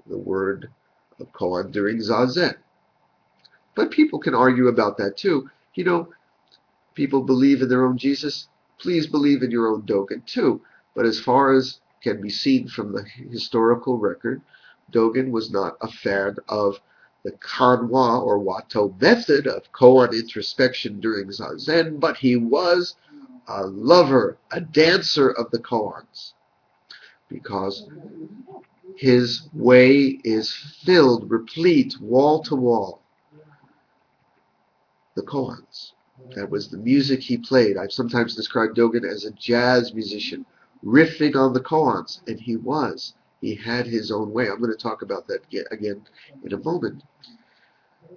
the 0.06 0.18
word 0.18 0.70
of 1.18 1.32
koan 1.32 1.70
during 1.72 1.98
zazen. 1.98 2.56
But 3.74 3.90
people 3.90 4.18
can 4.18 4.34
argue 4.34 4.68
about 4.68 4.96
that 4.98 5.16
too. 5.16 5.48
You 5.74 5.84
know, 5.84 6.08
people 6.94 7.22
believe 7.22 7.62
in 7.62 7.68
their 7.68 7.86
own 7.86 7.96
Jesus. 7.96 8.48
Please 8.78 9.06
believe 9.06 9.42
in 9.42 9.50
your 9.50 9.68
own 9.68 9.82
Dogen 9.82 10.24
too. 10.26 10.60
But 10.94 11.06
as 11.06 11.20
far 11.20 11.52
as 11.52 11.80
can 12.02 12.20
be 12.20 12.30
seen 12.30 12.66
from 12.68 12.92
the 12.92 13.04
historical 13.30 13.98
record, 13.98 14.40
Dogen 14.92 15.30
was 15.30 15.50
not 15.50 15.76
a 15.80 15.88
fan 15.88 16.36
of 16.48 16.80
the 17.22 17.32
Kanwa 17.32 18.22
or 18.22 18.38
Wato 18.38 18.98
method 19.00 19.46
of 19.46 19.70
koan 19.72 20.12
introspection 20.12 21.00
during 21.00 21.28
Zazen, 21.28 22.00
but 22.00 22.16
he 22.16 22.36
was 22.36 22.96
a 23.46 23.66
lover, 23.66 24.38
a 24.50 24.60
dancer 24.60 25.30
of 25.30 25.50
the 25.50 25.58
koans, 25.58 26.32
because 27.28 27.88
his 28.96 29.48
way 29.52 30.20
is 30.24 30.54
filled, 30.84 31.30
replete, 31.30 32.00
wall 32.00 32.42
to 32.42 32.54
wall, 32.56 33.02
the 35.14 35.22
koans. 35.22 35.92
That 36.34 36.50
was 36.50 36.68
the 36.68 36.78
music 36.78 37.20
he 37.20 37.38
played. 37.38 37.76
I've 37.76 37.92
sometimes 37.92 38.36
described 38.36 38.76
Dogen 38.76 39.08
as 39.08 39.24
a 39.24 39.32
jazz 39.32 39.94
musician 39.94 40.44
riffing 40.84 41.36
on 41.36 41.52
the 41.52 41.60
koans, 41.60 42.20
and 42.26 42.38
he 42.38 42.56
was. 42.56 43.14
He 43.40 43.54
had 43.54 43.86
his 43.86 44.10
own 44.10 44.32
way. 44.32 44.48
I'm 44.48 44.60
going 44.60 44.70
to 44.70 44.76
talk 44.76 45.02
about 45.02 45.26
that 45.28 45.42
again 45.70 46.02
in 46.44 46.52
a 46.52 46.58
moment. 46.58 47.02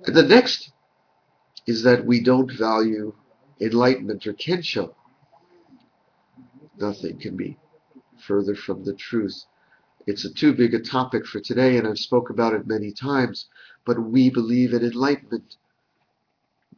And 0.05 0.15
the 0.15 0.23
next 0.23 0.71
is 1.65 1.83
that 1.83 2.05
we 2.05 2.21
don't 2.21 2.51
value 2.51 3.13
enlightenment 3.61 4.27
or 4.27 4.33
kensho. 4.33 4.93
Nothing 6.77 7.19
can 7.19 7.37
be 7.37 7.57
further 8.27 8.55
from 8.55 8.83
the 8.83 8.93
truth. 8.93 9.45
It's 10.05 10.25
a 10.25 10.33
too 10.33 10.53
big 10.53 10.73
a 10.73 10.79
topic 10.79 11.25
for 11.25 11.39
today, 11.39 11.77
and 11.77 11.87
I've 11.87 11.99
spoke 11.99 12.29
about 12.29 12.53
it 12.53 12.67
many 12.67 12.91
times, 12.91 13.47
but 13.85 13.97
we 13.97 14.29
believe 14.29 14.73
in 14.73 14.83
enlightenment. 14.83 15.55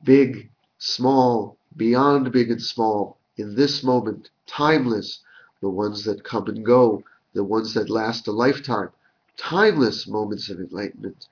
Big, 0.06 0.50
small, 0.78 1.58
beyond 1.76 2.32
big 2.32 2.52
and 2.52 2.62
small, 2.62 3.18
in 3.38 3.56
this 3.56 3.84
moment, 3.84 4.30
timeless, 4.46 5.22
the 5.62 5.70
ones 5.70 6.04
that 6.06 6.24
come 6.24 6.48
and 6.48 6.64
go, 6.64 7.04
the 7.34 7.44
ones 7.44 7.74
that 7.74 7.90
last 7.90 8.28
a 8.28 8.32
lifetime, 8.32 8.90
timeless 9.36 10.08
moments 10.08 10.50
of 10.50 10.60
enlightenment, 10.60 11.28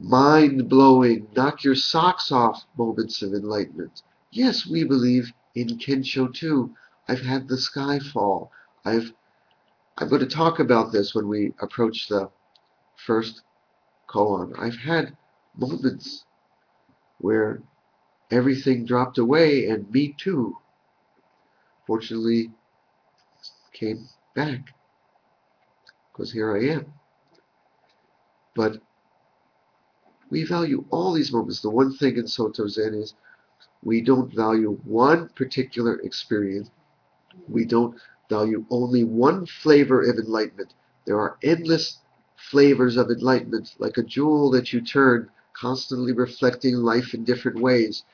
mind 0.00 0.68
blowing, 0.68 1.28
knock 1.36 1.62
your 1.62 1.76
socks 1.76 2.32
off 2.32 2.66
moments 2.76 3.22
of 3.22 3.32
enlightenment. 3.32 4.02
Yes, 4.32 4.66
we 4.66 4.82
believe 4.84 5.32
in 5.54 5.78
Kensho 5.78 6.34
too. 6.34 6.74
I've 7.08 7.22
had 7.22 7.48
the 7.48 7.56
sky 7.56 7.98
fall. 7.98 8.50
I've 8.84 9.12
I'm 9.96 10.08
going 10.08 10.20
to 10.22 10.26
talk 10.26 10.58
about 10.58 10.92
this 10.92 11.14
when 11.14 11.28
we 11.28 11.54
approach 11.60 12.08
the 12.08 12.30
first 12.96 13.42
koan. 14.08 14.54
I've 14.58 14.76
had 14.76 15.16
moments 15.56 16.24
where 17.20 17.62
everything 18.30 18.84
dropped 18.84 19.18
away 19.18 19.66
and 19.66 19.90
me 19.90 20.14
too. 20.18 20.56
Fortunately, 21.86 22.50
came 23.72 24.08
back 24.34 24.74
because 26.12 26.32
here 26.32 26.54
I 26.54 26.74
am. 26.74 26.92
But 28.54 28.80
we 30.30 30.44
value 30.44 30.84
all 30.90 31.12
these 31.12 31.32
moments. 31.32 31.60
The 31.60 31.70
one 31.70 31.96
thing 31.96 32.16
in 32.16 32.26
Soto 32.26 32.66
Zen 32.66 32.94
is 32.94 33.14
we 33.82 34.00
don't 34.00 34.32
value 34.32 34.78
one 34.84 35.28
particular 35.30 36.00
experience. 36.00 36.70
We 37.48 37.64
don't 37.64 37.96
value 38.28 38.64
only 38.70 39.04
one 39.04 39.46
flavor 39.46 40.02
of 40.02 40.16
enlightenment. 40.16 40.74
There 41.06 41.18
are 41.18 41.38
endless 41.42 41.98
flavors 42.36 42.96
of 42.96 43.10
enlightenment, 43.10 43.74
like 43.78 43.96
a 43.96 44.02
jewel 44.02 44.50
that 44.52 44.72
you 44.72 44.80
turn, 44.80 45.30
constantly 45.60 46.12
reflecting 46.12 46.76
life 46.76 47.14
in 47.14 47.24
different 47.24 47.60
ways. 47.60 48.04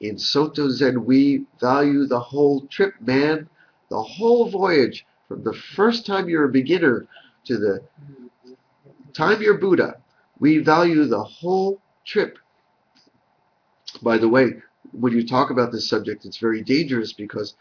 In 0.00 0.18
Soto 0.18 0.68
Zen, 0.68 1.04
we 1.04 1.46
value 1.60 2.06
the 2.06 2.18
whole 2.18 2.66
trip, 2.66 2.94
man, 3.00 3.48
the 3.88 4.02
whole 4.02 4.50
voyage, 4.50 5.06
from 5.28 5.42
the 5.44 5.54
first 5.54 6.04
time 6.04 6.28
you're 6.28 6.44
a 6.44 6.52
beginner 6.52 7.06
to 7.44 7.56
the 7.56 7.82
time 9.12 9.40
you're 9.40 9.58
Buddha. 9.58 9.96
We 10.38 10.58
value 10.58 11.04
the 11.06 11.22
whole 11.22 11.80
trip. 12.04 12.38
By 14.02 14.18
the 14.18 14.28
way, 14.28 14.54
when 14.92 15.12
you 15.12 15.26
talk 15.26 15.50
about 15.50 15.72
this 15.72 15.88
subject, 15.88 16.26
it's 16.26 16.36
very 16.36 16.62
dangerous 16.62 17.12
because 17.12 17.54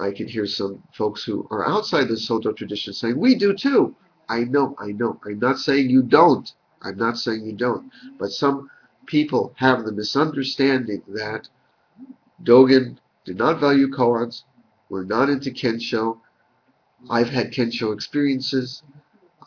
I 0.00 0.12
can 0.12 0.28
hear 0.28 0.46
some 0.46 0.82
folks 0.92 1.24
who 1.24 1.48
are 1.50 1.68
outside 1.68 2.08
the 2.08 2.16
Soto 2.16 2.52
tradition 2.52 2.92
saying, 2.92 3.18
we 3.18 3.34
do 3.34 3.54
too. 3.54 3.96
I 4.28 4.44
know, 4.44 4.76
I 4.78 4.92
know. 4.92 5.18
I'm 5.26 5.40
not 5.40 5.58
saying 5.58 5.90
you 5.90 6.02
don't. 6.02 6.52
I'm 6.82 6.96
not 6.96 7.18
saying 7.18 7.44
you 7.44 7.52
don't. 7.52 7.90
But 8.18 8.30
some 8.30 8.70
people 9.06 9.52
have 9.56 9.84
the 9.84 9.92
misunderstanding 9.92 11.02
that 11.08 11.48
Dogen 12.42 12.96
did 13.24 13.36
not 13.36 13.60
value 13.60 13.88
koans, 13.88 14.44
we're 14.88 15.04
not 15.04 15.28
into 15.28 15.50
Kensho. 15.50 16.18
I've 17.08 17.28
had 17.28 17.52
Kensho 17.52 17.94
experiences. 17.94 18.82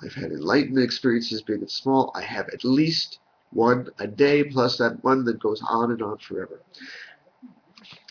I've 0.02 0.14
had 0.14 0.32
enlightenment 0.32 0.86
experiences, 0.86 1.42
big 1.42 1.60
and 1.60 1.70
small. 1.70 2.12
I 2.16 2.22
have 2.22 2.48
at 2.50 2.64
least 2.64 3.20
one 3.52 3.90
a 4.00 4.08
day, 4.08 4.44
plus 4.44 4.78
that 4.78 5.04
one 5.04 5.26
that 5.26 5.40
goes 5.42 5.62
on 5.68 5.92
and 5.92 6.02
on 6.02 6.18
forever. 6.18 6.62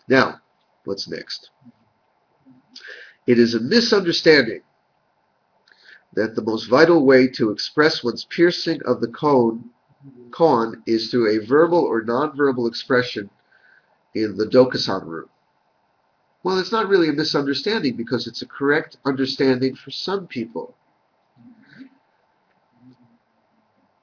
Now, 0.08 0.40
what's 0.84 1.08
next? 1.08 1.50
It 3.26 3.38
is 3.38 3.54
a 3.54 3.60
misunderstanding 3.60 4.62
that 6.14 6.34
the 6.34 6.42
most 6.42 6.68
vital 6.68 7.04
way 7.04 7.26
to 7.26 7.50
express 7.50 8.04
one's 8.04 8.24
piercing 8.24 8.80
of 8.84 9.00
the 9.00 9.08
cone, 9.08 9.70
koan 10.30 10.82
is 10.86 11.10
through 11.10 11.30
a 11.30 11.44
verbal 11.46 11.78
or 11.78 12.02
nonverbal 12.02 12.68
expression 12.68 13.30
in 14.14 14.36
the 14.36 14.46
Dokusan 14.46 15.06
room. 15.06 15.28
Well, 16.42 16.58
it's 16.58 16.72
not 16.72 16.88
really 16.88 17.08
a 17.08 17.12
misunderstanding 17.12 17.96
because 17.96 18.26
it's 18.26 18.42
a 18.42 18.46
correct 18.46 18.98
understanding 19.04 19.74
for 19.74 19.90
some 19.90 20.26
people. 20.26 20.74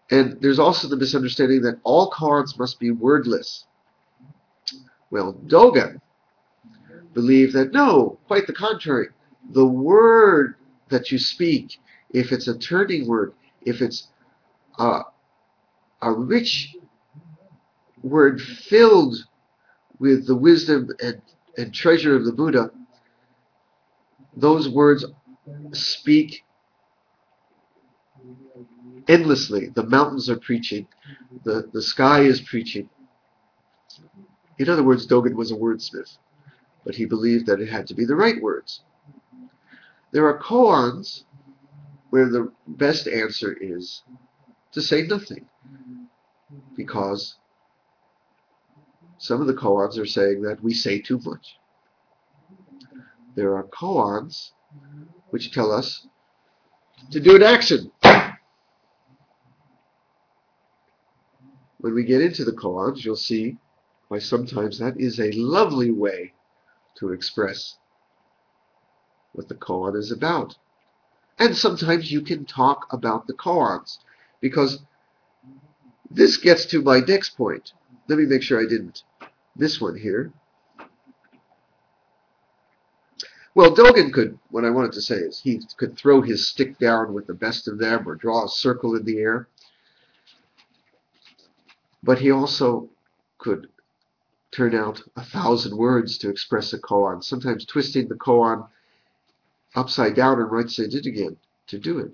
And 0.09 0.41
there's 0.41 0.57
also 0.57 0.87
the 0.87 0.95
misunderstanding 0.95 1.61
that 1.63 1.79
all 1.83 2.09
koans 2.09 2.57
must 2.57 2.79
be 2.79 2.91
wordless. 2.91 3.65
Well, 5.11 5.33
Dogen 5.47 6.01
believed 7.13 7.53
that 7.53 7.73
no, 7.73 8.17
quite 8.27 8.47
the 8.47 8.53
contrary. 8.53 9.09
The 9.51 9.65
word 9.65 10.55
that 10.89 11.11
you 11.11 11.19
speak 11.19 11.79
if 12.11 12.31
it's 12.31 12.47
a 12.47 12.57
turning 12.57 13.07
word, 13.07 13.33
if 13.61 13.81
it's 13.81 14.07
a, 14.77 15.01
a 16.01 16.11
rich 16.11 16.75
word 18.03 18.41
filled 18.41 19.15
with 19.99 20.25
the 20.27 20.35
wisdom 20.35 20.89
and, 21.01 21.21
and 21.57 21.73
treasure 21.73 22.15
of 22.15 22.25
the 22.25 22.31
Buddha, 22.31 22.71
those 24.35 24.69
words 24.69 25.05
speak 25.73 26.43
endlessly. 29.07 29.69
The 29.69 29.83
mountains 29.83 30.29
are 30.29 30.39
preaching, 30.39 30.87
the, 31.43 31.69
the 31.73 31.81
sky 31.81 32.21
is 32.21 32.41
preaching. 32.41 32.89
In 34.57 34.69
other 34.69 34.83
words, 34.83 35.07
Dogen 35.07 35.35
was 35.35 35.51
a 35.51 35.55
wordsmith, 35.55 36.17
but 36.85 36.95
he 36.95 37.05
believed 37.05 37.45
that 37.47 37.61
it 37.61 37.69
had 37.69 37.87
to 37.87 37.93
be 37.93 38.05
the 38.05 38.15
right 38.15 38.41
words. 38.41 38.81
There 40.11 40.27
are 40.27 40.39
koans 40.39 41.23
where 42.09 42.29
the 42.29 42.51
best 42.67 43.07
answer 43.07 43.55
is 43.59 44.03
to 44.71 44.81
say 44.81 45.03
nothing. 45.03 45.45
Because 46.75 47.35
some 49.17 49.41
of 49.41 49.47
the 49.47 49.53
koans 49.53 49.97
are 49.97 50.05
saying 50.05 50.41
that 50.43 50.63
we 50.63 50.73
say 50.73 50.99
too 50.99 51.19
much. 51.23 51.57
There 53.35 53.55
are 53.55 53.65
koans 53.65 54.51
which 55.29 55.51
tell 55.51 55.71
us 55.71 56.07
to 57.11 57.19
do 57.19 57.35
an 57.35 57.43
action. 57.43 57.91
When 61.79 61.93
we 61.93 62.03
get 62.03 62.21
into 62.21 62.43
the 62.43 62.51
koans, 62.51 63.05
you'll 63.05 63.15
see 63.15 63.57
why 64.07 64.19
sometimes 64.19 64.79
that 64.79 64.99
is 64.99 65.19
a 65.19 65.31
lovely 65.31 65.91
way 65.91 66.33
to 66.97 67.13
express 67.13 67.77
what 69.33 69.47
the 69.47 69.55
koan 69.55 69.95
is 69.95 70.11
about. 70.11 70.55
And 71.39 71.55
sometimes 71.55 72.11
you 72.11 72.21
can 72.21 72.45
talk 72.45 72.87
about 72.91 73.25
the 73.25 73.33
koans 73.33 73.99
because 74.41 74.79
this 76.11 76.37
gets 76.37 76.65
to 76.67 76.81
my 76.81 76.99
next 76.99 77.37
point. 77.37 77.71
Let 78.07 78.19
me 78.19 78.25
make 78.25 78.41
sure 78.41 78.59
I 78.59 78.67
didn't. 78.67 79.03
This 79.55 79.79
one 79.79 79.95
here. 79.95 80.33
Well, 83.55 83.73
Dogen 83.75 84.13
could, 84.13 84.37
what 84.51 84.65
I 84.65 84.69
wanted 84.69 84.91
to 84.93 85.01
say 85.01 85.15
is 85.15 85.39
he 85.39 85.61
could 85.77 85.97
throw 85.97 86.21
his 86.21 86.47
stick 86.47 86.77
down 86.77 87.13
with 87.13 87.27
the 87.27 87.33
best 87.33 87.67
of 87.67 87.77
them 87.77 88.07
or 88.07 88.15
draw 88.15 88.45
a 88.45 88.49
circle 88.49 88.95
in 88.95 89.05
the 89.05 89.19
air. 89.19 89.47
But 92.03 92.19
he 92.19 92.31
also 92.31 92.89
could 93.37 93.69
turn 94.51 94.75
out 94.75 95.01
a 95.15 95.23
thousand 95.23 95.75
words 95.77 96.17
to 96.19 96.29
express 96.29 96.73
a 96.73 96.79
koan, 96.79 97.23
sometimes 97.23 97.65
twisting 97.65 98.07
the 98.07 98.15
koan 98.15 98.67
upside 99.75 100.15
down 100.15 100.39
and 100.39 100.51
right 100.51 100.69
side 100.69 100.91
sided 100.91 101.05
again 101.05 101.37
to 101.67 101.77
do 101.77 101.99
it. 101.99 102.11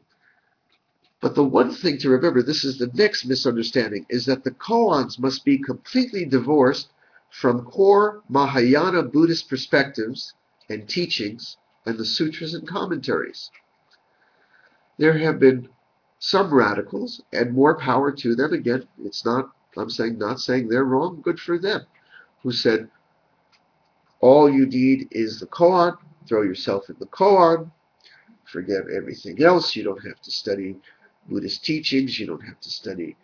But 1.21 1.35
the 1.35 1.43
one 1.43 1.71
thing 1.71 1.97
to 1.99 2.09
remember, 2.09 2.43
this 2.43 2.63
is 2.63 2.77
the 2.77 2.91
next 2.93 3.25
misunderstanding, 3.25 4.05
is 4.09 4.25
that 4.25 4.43
the 4.43 4.51
koans 4.51 5.17
must 5.17 5.45
be 5.45 5.57
completely 5.57 6.25
divorced 6.25 6.89
from 7.31 7.65
core 7.65 8.21
Mahayana 8.29 9.03
Buddhist 9.03 9.49
perspectives 9.49 10.33
and 10.69 10.87
teachings 10.87 11.57
and 11.85 11.97
the 11.97 12.05
sutras 12.05 12.53
and 12.53 12.67
commentaries. 12.67 13.49
There 14.97 15.17
have 15.17 15.39
been 15.39 15.69
some 16.19 16.53
radicals, 16.53 17.21
and 17.33 17.53
more 17.53 17.77
power 17.77 18.11
to 18.11 18.35
them. 18.35 18.53
Again, 18.53 18.87
it's 19.03 19.25
not, 19.25 19.51
I'm 19.77 19.89
saying, 19.89 20.17
not 20.17 20.39
saying 20.39 20.67
they're 20.67 20.85
wrong, 20.85 21.21
good 21.21 21.39
for 21.39 21.59
them, 21.59 21.81
who 22.41 22.51
said, 22.51 22.89
all 24.21 24.49
you 24.49 24.65
need 24.65 25.07
is 25.11 25.39
the 25.39 25.45
koan, 25.45 25.97
throw 26.27 26.41
yourself 26.41 26.89
in 26.89 26.95
the 26.99 27.05
koan, 27.07 27.71
forget 28.45 28.83
everything 28.95 29.41
else. 29.43 29.75
You 29.75 29.83
don't 29.83 30.05
have 30.05 30.21
to 30.21 30.31
study 30.31 30.75
Buddhist 31.27 31.65
teachings. 31.65 32.19
You 32.19 32.27
don't 32.27 32.45
have 32.45 32.59
to 32.61 32.69
study 32.69 33.15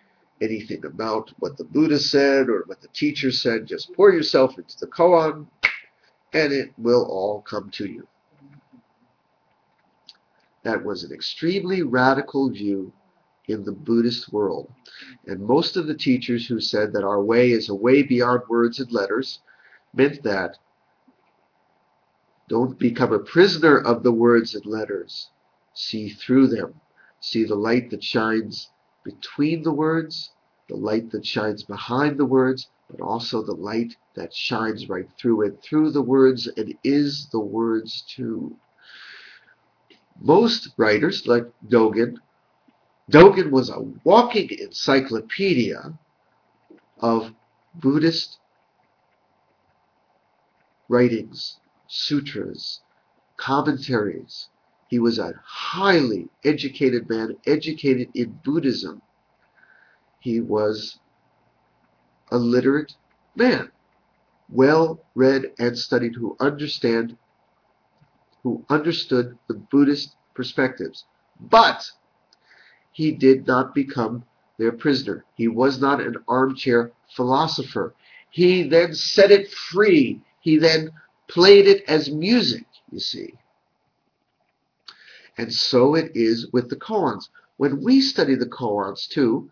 anything 0.42 0.86
about 0.86 1.32
what 1.40 1.58
the 1.58 1.64
Buddha 1.64 2.00
said 2.00 2.50
or 2.50 2.64
what 2.66 2.82
the 2.82 2.88
teacher 2.90 3.32
said. 3.32 3.68
Just 3.68 3.94
pour 3.94 4.12
yourself 4.12 4.58
into 4.58 4.78
the 4.80 4.88
koan 4.88 5.48
and 6.34 6.54
it 6.54 6.72
will 6.78 7.06
all 7.06 7.42
come 7.42 7.70
to 7.72 7.88
you. 7.88 8.08
That 10.64 10.84
was 10.84 11.04
an 11.04 11.12
extremely 11.12 11.82
radical 11.82 12.50
view 12.50 12.94
in 13.48 13.64
the 13.64 13.72
Buddhist 13.72 14.32
world. 14.32 14.72
And 15.28 15.42
most 15.42 15.76
of 15.76 15.88
the 15.88 15.96
teachers 15.96 16.48
who 16.48 16.60
said 16.60 16.94
that 16.94 17.04
our 17.04 17.22
way 17.22 17.52
is 17.52 17.70
a 17.70 17.76
way 17.76 18.04
beyond 18.04 18.42
words 18.48 18.80
and 18.80 18.92
letters 18.92 19.40
meant 19.94 20.24
that 20.24 20.58
don't 22.52 22.78
become 22.78 23.14
a 23.14 23.20
prisoner 23.20 23.78
of 23.78 24.04
the 24.04 24.12
words 24.12 24.56
and 24.56 24.66
letters. 24.66 25.30
See 25.74 26.10
through 26.10 26.48
them. 26.48 26.82
See 27.22 27.46
the 27.46 27.56
light 27.56 27.90
that 27.92 28.04
shines 28.04 28.72
between 29.06 29.64
the 29.64 29.72
words, 29.72 30.32
the 30.68 30.76
light 30.76 31.12
that 31.12 31.26
shines 31.26 31.64
behind 31.64 32.18
the 32.18 32.26
words, 32.26 32.68
but 32.90 33.00
also 33.00 33.42
the 33.42 33.54
light 33.54 33.96
that 34.16 34.34
shines 34.34 34.90
right 34.90 35.08
through 35.18 35.46
and 35.46 35.62
through 35.62 35.92
the 35.92 36.02
words 36.02 36.46
and 36.58 36.78
is 36.84 37.30
the 37.30 37.40
words 37.40 38.02
too. 38.02 38.54
Most 40.20 40.74
writers, 40.76 41.26
like 41.26 41.46
Dogen, 41.70 42.18
Dogen 43.10 43.50
was 43.50 43.70
a 43.70 43.80
walking 44.04 44.50
encyclopedia 44.60 45.98
of 47.00 47.34
Buddhist 47.76 48.40
writings 50.90 51.61
sutras, 51.92 52.80
commentaries. 53.36 54.48
He 54.88 54.98
was 54.98 55.20
a 55.20 55.34
highly 55.44 56.30
educated 56.46 57.10
man, 57.10 57.36
educated 57.46 58.10
in 58.14 58.40
Buddhism. 58.46 59.02
He 60.20 60.40
was 60.40 61.00
a 62.32 62.38
literate 62.38 62.96
man, 63.36 63.72
well 64.50 65.02
read 65.16 65.52
and 65.60 65.78
studied, 65.78 66.16
who 66.16 66.38
understand, 66.40 67.18
who 68.42 68.66
understood 68.70 69.38
the 69.50 69.56
Buddhist 69.56 70.16
perspectives. 70.34 71.06
But 71.42 71.92
he 72.94 73.12
did 73.12 73.48
not 73.48 73.76
become 73.76 74.24
their 74.58 74.72
prisoner. 74.72 75.26
He 75.36 75.50
was 75.50 75.82
not 75.82 76.00
an 76.00 76.16
armchair 76.28 76.92
philosopher. 77.16 77.94
He 78.30 78.64
then 78.64 78.94
set 78.94 79.32
it 79.32 79.52
free. 79.52 80.22
He 80.40 80.58
then 80.58 80.92
played 81.32 81.68
it 81.68 81.84
as 81.88 82.12
music, 82.12 82.66
you 82.92 83.00
see. 83.00 83.34
And 85.38 85.52
so 85.52 85.96
it 85.96 86.12
is 86.14 86.52
with 86.52 86.70
the 86.70 86.76
koans. 86.76 87.30
When 87.58 87.82
we 87.84 88.02
study 88.02 88.36
the 88.36 88.48
koans 88.48 89.08
too, 89.08 89.50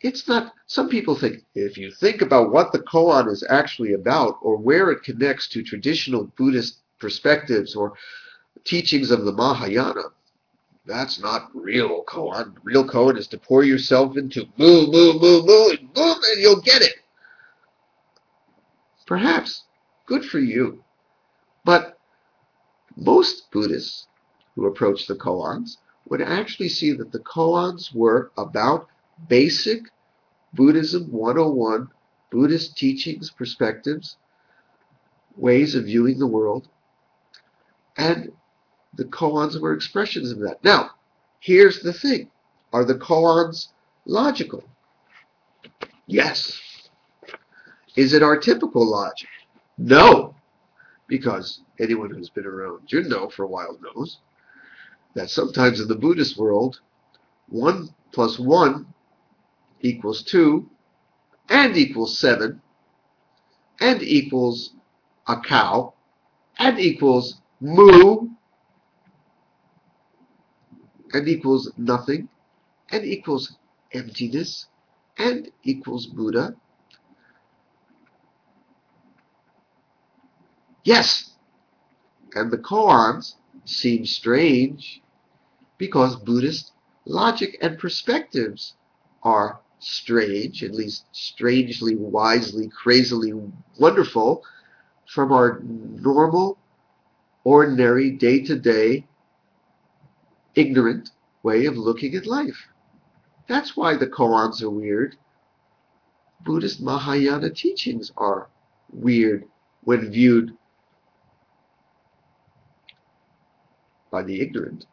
it's 0.00 0.26
not, 0.26 0.52
some 0.66 0.88
people 0.88 1.14
think, 1.14 1.44
if 1.54 1.78
you 1.78 1.92
think 1.92 2.22
about 2.22 2.50
what 2.50 2.72
the 2.72 2.80
koan 2.80 3.28
is 3.28 3.44
actually 3.48 3.92
about 3.92 4.36
or 4.42 4.56
where 4.56 4.90
it 4.90 5.04
connects 5.04 5.46
to 5.50 5.62
traditional 5.62 6.24
Buddhist 6.36 6.78
perspectives 6.98 7.76
or 7.76 7.92
teachings 8.64 9.12
of 9.12 9.24
the 9.24 9.32
Mahayana, 9.32 10.02
That's 10.86 11.20
not 11.20 11.50
real 11.54 12.02
koan. 12.04 12.54
Real 12.64 12.84
koan 12.84 13.16
is 13.16 13.28
to 13.28 13.38
pour 13.38 13.62
yourself 13.62 14.16
into 14.16 14.46
moo, 14.56 14.86
moo, 14.86 15.12
moo, 15.20 15.42
moo, 15.44 15.70
and 15.70 15.92
boom, 15.94 16.18
and 16.32 16.40
you'll 16.42 16.60
get 16.62 16.82
it. 16.82 16.94
Perhaps. 19.06 19.64
Good 20.10 20.24
for 20.24 20.40
you. 20.40 20.82
But 21.64 21.96
most 22.96 23.48
Buddhists 23.52 24.08
who 24.56 24.66
approach 24.66 25.06
the 25.06 25.14
koans 25.14 25.76
would 26.08 26.20
actually 26.20 26.68
see 26.68 26.90
that 26.94 27.12
the 27.12 27.20
koans 27.20 27.94
were 27.94 28.32
about 28.36 28.88
basic 29.28 29.84
Buddhism 30.52 31.12
101, 31.12 31.88
Buddhist 32.32 32.76
teachings, 32.76 33.30
perspectives, 33.30 34.16
ways 35.36 35.76
of 35.76 35.84
viewing 35.84 36.18
the 36.18 36.26
world, 36.26 36.66
and 37.96 38.32
the 38.94 39.04
koans 39.04 39.60
were 39.60 39.74
expressions 39.74 40.32
of 40.32 40.40
that. 40.40 40.64
Now, 40.64 40.90
here's 41.38 41.82
the 41.82 41.92
thing. 41.92 42.28
Are 42.72 42.84
the 42.84 42.98
koans 42.98 43.68
logical? 44.06 44.64
Yes. 46.08 46.60
Is 47.94 48.12
it 48.12 48.24
our 48.24 48.36
typical 48.36 48.84
logic? 48.84 49.28
No. 49.80 50.34
Because 51.06 51.62
anyone 51.80 52.10
who's 52.10 52.28
been 52.28 52.46
around 52.46 52.86
Jundo 52.86 53.32
for 53.32 53.44
a 53.44 53.48
while 53.48 53.78
knows 53.80 54.20
that 55.14 55.30
sometimes 55.30 55.80
in 55.80 55.88
the 55.88 55.96
Buddhist 55.96 56.36
world, 56.36 56.80
1 57.48 57.88
plus 58.12 58.38
1 58.38 58.86
equals 59.80 60.22
2 60.24 60.68
and 61.48 61.76
equals 61.76 62.18
7 62.18 62.60
and 63.80 64.02
equals 64.02 64.74
a 65.26 65.40
cow 65.40 65.94
and 66.58 66.78
equals 66.78 67.40
moo 67.60 68.28
and 71.14 71.26
equals 71.26 71.72
nothing 71.78 72.28
and 72.90 73.04
equals 73.04 73.56
emptiness 73.92 74.66
and 75.16 75.50
equals 75.64 76.06
Buddha. 76.06 76.54
Yes, 80.82 81.32
and 82.34 82.50
the 82.50 82.58
koans 82.58 83.34
seem 83.64 84.06
strange 84.06 85.02
because 85.78 86.16
Buddhist 86.16 86.72
logic 87.04 87.58
and 87.60 87.78
perspectives 87.78 88.74
are 89.22 89.60
strange, 89.78 90.62
at 90.62 90.74
least 90.74 91.04
strangely, 91.12 91.96
wisely, 91.96 92.68
crazily 92.68 93.32
wonderful 93.78 94.42
from 95.06 95.32
our 95.32 95.60
normal, 95.62 96.58
ordinary, 97.44 98.10
day 98.10 98.40
to 98.44 98.58
day, 98.58 99.06
ignorant 100.54 101.10
way 101.42 101.66
of 101.66 101.76
looking 101.76 102.14
at 102.14 102.26
life. 102.26 102.68
That's 103.48 103.76
why 103.76 103.96
the 103.96 104.06
koans 104.06 104.62
are 104.62 104.70
weird. 104.70 105.16
Buddhist 106.44 106.80
Mahayana 106.80 107.50
teachings 107.50 108.12
are 108.16 108.48
weird 108.92 109.44
when 109.82 110.10
viewed 110.10 110.56
by 114.10 114.22
the 114.22 114.40
ignorant, 114.40 114.86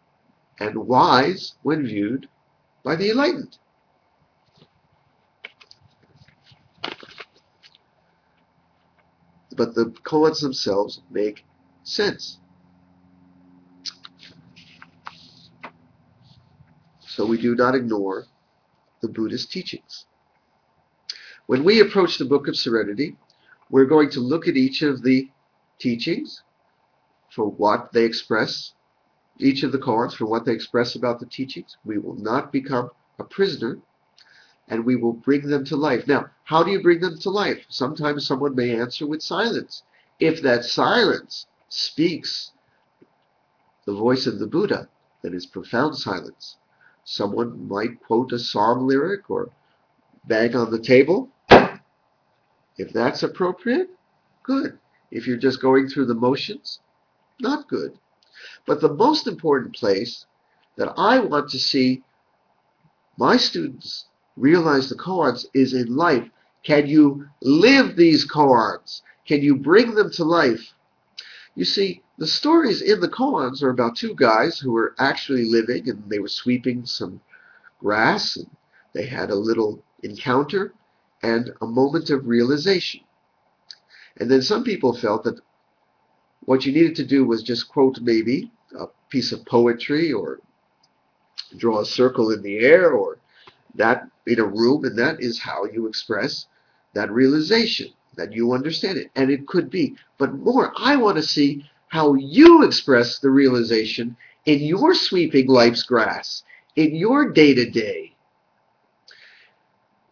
and 0.59 0.87
wise 0.87 1.55
when 1.63 1.85
viewed 1.85 2.27
by 2.83 2.95
the 2.95 3.09
enlightened. 3.09 3.57
But 9.55 9.73
the 9.73 9.85
koans 10.03 10.41
themselves 10.41 11.01
make 11.09 11.43
sense. 11.83 12.37
So 17.01 17.25
we 17.25 17.41
do 17.41 17.55
not 17.55 17.73
ignore 17.73 18.25
the 19.01 19.07
Buddhist 19.07 19.51
teachings. 19.51 20.05
When 21.47 21.63
we 21.63 21.79
approach 21.79 22.17
the 22.17 22.25
Book 22.25 22.47
of 22.47 22.55
Serenity, 22.55 23.15
we're 23.71 23.85
going 23.85 24.09
to 24.11 24.19
look 24.19 24.47
at 24.47 24.55
each 24.55 24.83
of 24.83 25.01
the 25.01 25.29
teachings 25.79 26.43
for 27.31 27.49
what 27.49 27.91
they 27.91 28.03
express 28.03 28.73
each 29.39 29.63
of 29.63 29.71
the 29.71 29.77
koans 29.77 30.13
for 30.13 30.25
what 30.25 30.45
they 30.45 30.53
express 30.53 30.95
about 30.95 31.19
the 31.19 31.25
teachings. 31.25 31.77
We 31.85 31.97
will 31.97 32.15
not 32.15 32.51
become 32.51 32.89
a 33.19 33.23
prisoner 33.23 33.79
and 34.67 34.85
we 34.85 34.95
will 34.95 35.13
bring 35.13 35.47
them 35.47 35.63
to 35.65 35.75
life. 35.75 36.07
Now, 36.07 36.29
how 36.43 36.63
do 36.63 36.71
you 36.71 36.81
bring 36.81 36.99
them 36.99 37.17
to 37.19 37.29
life? 37.29 37.65
Sometimes 37.69 38.25
someone 38.25 38.55
may 38.55 38.77
answer 38.77 39.07
with 39.07 39.21
silence. 39.21 39.83
If 40.19 40.41
that 40.41 40.65
silence 40.65 41.47
speaks 41.69 42.51
the 43.85 43.93
voice 43.93 44.27
of 44.27 44.39
the 44.39 44.47
Buddha, 44.47 44.89
then 45.21 45.33
it's 45.33 45.45
profound 45.45 45.95
silence. 45.95 46.57
Someone 47.05 47.67
might 47.67 48.01
quote 48.01 48.33
a 48.33 48.39
psalm 48.39 48.85
lyric 48.85 49.29
or 49.29 49.49
bang 50.25 50.55
on 50.55 50.71
the 50.71 50.79
table. 50.79 51.29
If 52.77 52.91
that's 52.93 53.23
appropriate, 53.23 53.89
good. 54.43 54.77
If 55.09 55.25
you're 55.25 55.37
just 55.37 55.61
going 55.61 55.87
through 55.87 56.07
the 56.07 56.13
motions, 56.13 56.79
not 57.39 57.67
good. 57.69 57.97
But 58.65 58.81
the 58.81 58.93
most 58.93 59.27
important 59.27 59.75
place 59.75 60.25
that 60.77 60.93
I 60.97 61.19
want 61.19 61.49
to 61.49 61.59
see 61.59 62.03
my 63.17 63.37
students 63.37 64.05
realize 64.35 64.89
the 64.89 64.95
koans 64.95 65.45
is 65.53 65.73
in 65.73 65.95
life. 65.95 66.29
Can 66.63 66.87
you 66.87 67.27
live 67.41 67.95
these 67.95 68.29
koans? 68.29 69.01
Can 69.27 69.41
you 69.41 69.55
bring 69.55 69.95
them 69.95 70.11
to 70.11 70.23
life? 70.23 70.73
You 71.55 71.65
see, 71.65 72.03
the 72.17 72.27
stories 72.27 72.81
in 72.81 72.99
the 72.99 73.09
koans 73.09 73.63
are 73.63 73.69
about 73.69 73.95
two 73.95 74.13
guys 74.15 74.59
who 74.59 74.71
were 74.71 74.93
actually 74.99 75.45
living 75.45 75.89
and 75.89 76.09
they 76.09 76.19
were 76.19 76.27
sweeping 76.27 76.85
some 76.85 77.21
grass 77.79 78.37
and 78.37 78.49
they 78.93 79.05
had 79.05 79.29
a 79.29 79.35
little 79.35 79.83
encounter 80.03 80.73
and 81.23 81.51
a 81.61 81.65
moment 81.65 82.09
of 82.09 82.27
realization. 82.27 83.01
And 84.17 84.29
then 84.29 84.41
some 84.41 84.63
people 84.63 84.93
felt 84.93 85.23
that 85.23 85.39
what 86.47 86.65
you 86.65 86.71
needed 86.71 86.95
to 86.95 87.05
do 87.05 87.25
was 87.25 87.43
just 87.43 87.67
quote 87.67 87.99
maybe 87.99 88.49
a 88.79 88.85
piece 89.09 89.33
of 89.33 89.45
poetry 89.45 90.13
or 90.13 90.39
draw 91.57 91.81
a 91.81 91.85
circle 91.85 92.31
in 92.31 92.41
the 92.41 92.59
air 92.59 92.93
or 92.93 93.17
that 93.75 94.07
in 94.25 94.39
a 94.39 94.45
room, 94.45 94.85
and 94.85 94.97
that 94.97 95.21
is 95.21 95.37
how 95.37 95.65
you 95.65 95.87
express 95.87 96.47
that 96.93 97.11
realization 97.11 97.89
that 98.15 98.31
you 98.31 98.53
understand 98.53 98.97
it. 98.97 99.11
And 99.17 99.29
it 99.29 99.45
could 99.45 99.69
be. 99.69 99.97
But 100.17 100.35
more, 100.35 100.71
I 100.77 100.95
want 100.95 101.17
to 101.17 101.21
see 101.21 101.65
how 101.89 102.13
you 102.13 102.63
express 102.63 103.19
the 103.19 103.29
realization 103.29 104.15
in 104.45 104.61
your 104.61 104.93
sweeping 104.93 105.47
life's 105.47 105.83
grass, 105.83 106.43
in 106.77 106.95
your 106.95 107.33
day 107.33 107.55
to 107.55 107.69
day. 107.69 108.15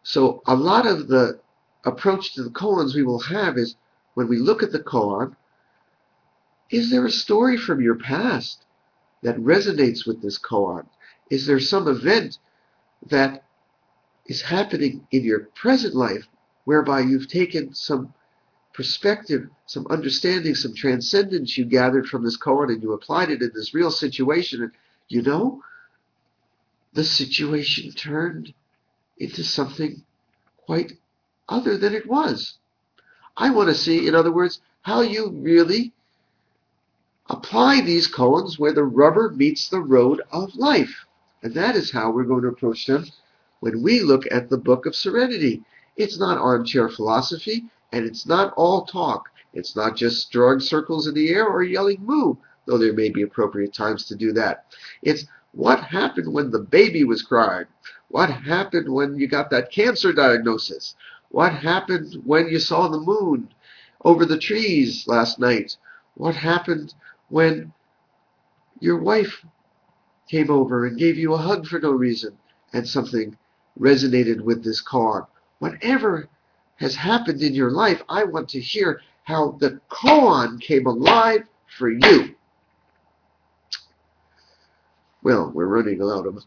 So, 0.03 0.43
a 0.47 0.55
lot 0.55 0.85
of 0.85 1.07
the 1.07 1.39
approach 1.85 2.33
to 2.33 2.43
the 2.43 2.49
koans 2.49 2.93
we 2.93 3.03
will 3.03 3.21
have 3.21 3.57
is 3.57 3.77
when 4.15 4.27
we 4.27 4.37
look 4.37 4.63
at 4.63 4.73
the 4.73 4.83
koan, 4.83 5.37
is 6.69 6.89
there 6.89 7.05
a 7.05 7.11
story 7.11 7.57
from 7.57 7.81
your 7.81 7.95
past 7.95 8.65
that 9.21 9.37
resonates 9.37 10.05
with 10.05 10.21
this 10.21 10.39
koan? 10.39 10.85
Is 11.29 11.45
there 11.45 11.59
some 11.59 11.87
event 11.87 12.37
that 13.07 13.43
is 14.25 14.41
happening 14.41 15.07
in 15.11 15.23
your 15.23 15.49
present 15.55 15.95
life 15.95 16.27
whereby 16.65 17.01
you've 17.01 17.27
taken 17.27 17.73
some 17.73 18.13
perspective, 18.73 19.47
some 19.67 19.87
understanding, 19.87 20.55
some 20.55 20.73
transcendence 20.75 21.57
you 21.57 21.65
gathered 21.65 22.07
from 22.07 22.23
this 22.23 22.37
koan 22.37 22.69
and 22.69 22.81
you 22.81 22.93
applied 22.93 23.29
it 23.29 23.41
in 23.41 23.51
this 23.53 23.73
real 23.73 23.91
situation 23.91 24.63
and 24.63 24.71
you 25.07 25.21
know 25.21 25.61
the 26.93 27.03
situation 27.03 27.91
turned 27.91 28.53
into 29.17 29.43
something 29.43 30.03
quite 30.57 30.93
other 31.47 31.77
than 31.77 31.93
it 31.93 32.07
was. 32.07 32.57
I 33.37 33.51
want 33.51 33.69
to 33.69 33.75
see, 33.75 34.07
in 34.07 34.15
other 34.15 34.31
words, 34.31 34.61
how 34.81 35.01
you 35.01 35.29
really 35.31 35.93
apply 37.29 37.81
these 37.81 38.11
koans 38.11 38.59
where 38.59 38.73
the 38.73 38.83
rubber 38.83 39.29
meets 39.29 39.67
the 39.67 39.81
road 39.81 40.21
of 40.31 40.55
life. 40.55 41.05
And 41.41 41.53
that 41.53 41.75
is 41.75 41.91
how 41.91 42.11
we're 42.11 42.23
going 42.23 42.43
to 42.43 42.49
approach 42.49 42.85
them 42.85 43.05
when 43.59 43.81
we 43.81 44.01
look 44.01 44.23
at 44.31 44.49
the 44.49 44.57
Book 44.57 44.85
of 44.85 44.95
Serenity. 44.95 45.63
It's 45.95 46.19
not 46.19 46.37
armchair 46.37 46.89
philosophy, 46.89 47.65
and 47.91 48.05
it's 48.05 48.25
not 48.25 48.53
all 48.55 48.85
talk. 48.85 49.29
It's 49.53 49.75
not 49.75 49.95
just 49.95 50.31
drawing 50.31 50.59
circles 50.59 51.07
in 51.07 51.13
the 51.13 51.29
air 51.29 51.47
or 51.47 51.63
yelling 51.63 52.03
moo, 52.03 52.35
though 52.65 52.77
there 52.77 52.93
may 52.93 53.09
be 53.09 53.21
appropriate 53.21 53.73
times 53.73 54.05
to 54.07 54.15
do 54.15 54.33
that. 54.33 54.65
It's 55.01 55.25
what 55.53 55.79
happened 55.79 56.33
when 56.33 56.51
the 56.51 56.59
baby 56.59 57.05
was 57.05 57.21
crying? 57.21 57.65
What 58.09 58.29
happened 58.29 58.89
when 58.91 59.17
you 59.17 59.27
got 59.27 59.49
that 59.51 59.71
cancer 59.71 60.11
diagnosis? 60.11 60.95
What 61.29 61.53
happened 61.53 62.21
when 62.25 62.49
you 62.49 62.59
saw 62.59 62.87
the 62.87 62.99
moon 62.99 63.49
over 64.03 64.25
the 64.25 64.37
trees 64.37 65.07
last 65.07 65.39
night? 65.39 65.77
What 66.15 66.35
happened 66.35 66.93
when 67.29 67.73
your 68.79 68.99
wife 68.99 69.43
came 70.29 70.49
over 70.49 70.85
and 70.85 70.97
gave 70.97 71.17
you 71.17 71.33
a 71.33 71.37
hug 71.37 71.65
for 71.67 71.79
no 71.79 71.91
reason 71.91 72.37
and 72.73 72.87
something 72.87 73.37
resonated 73.79 74.41
with 74.41 74.63
this 74.63 74.81
koan. 74.81 75.25
Whatever 75.59 76.27
has 76.77 76.95
happened 76.95 77.41
in 77.41 77.53
your 77.53 77.71
life, 77.71 78.01
I 78.09 78.23
want 78.23 78.49
to 78.49 78.59
hear 78.59 79.01
how 79.23 79.51
the 79.59 79.79
koan 79.89 80.59
came 80.61 80.85
alive 80.85 81.47
for 81.77 81.89
you. 81.89 82.35
Well, 85.23 85.51
we're 85.53 85.65
running 85.65 86.01
out 86.01 86.27
of 86.27 86.43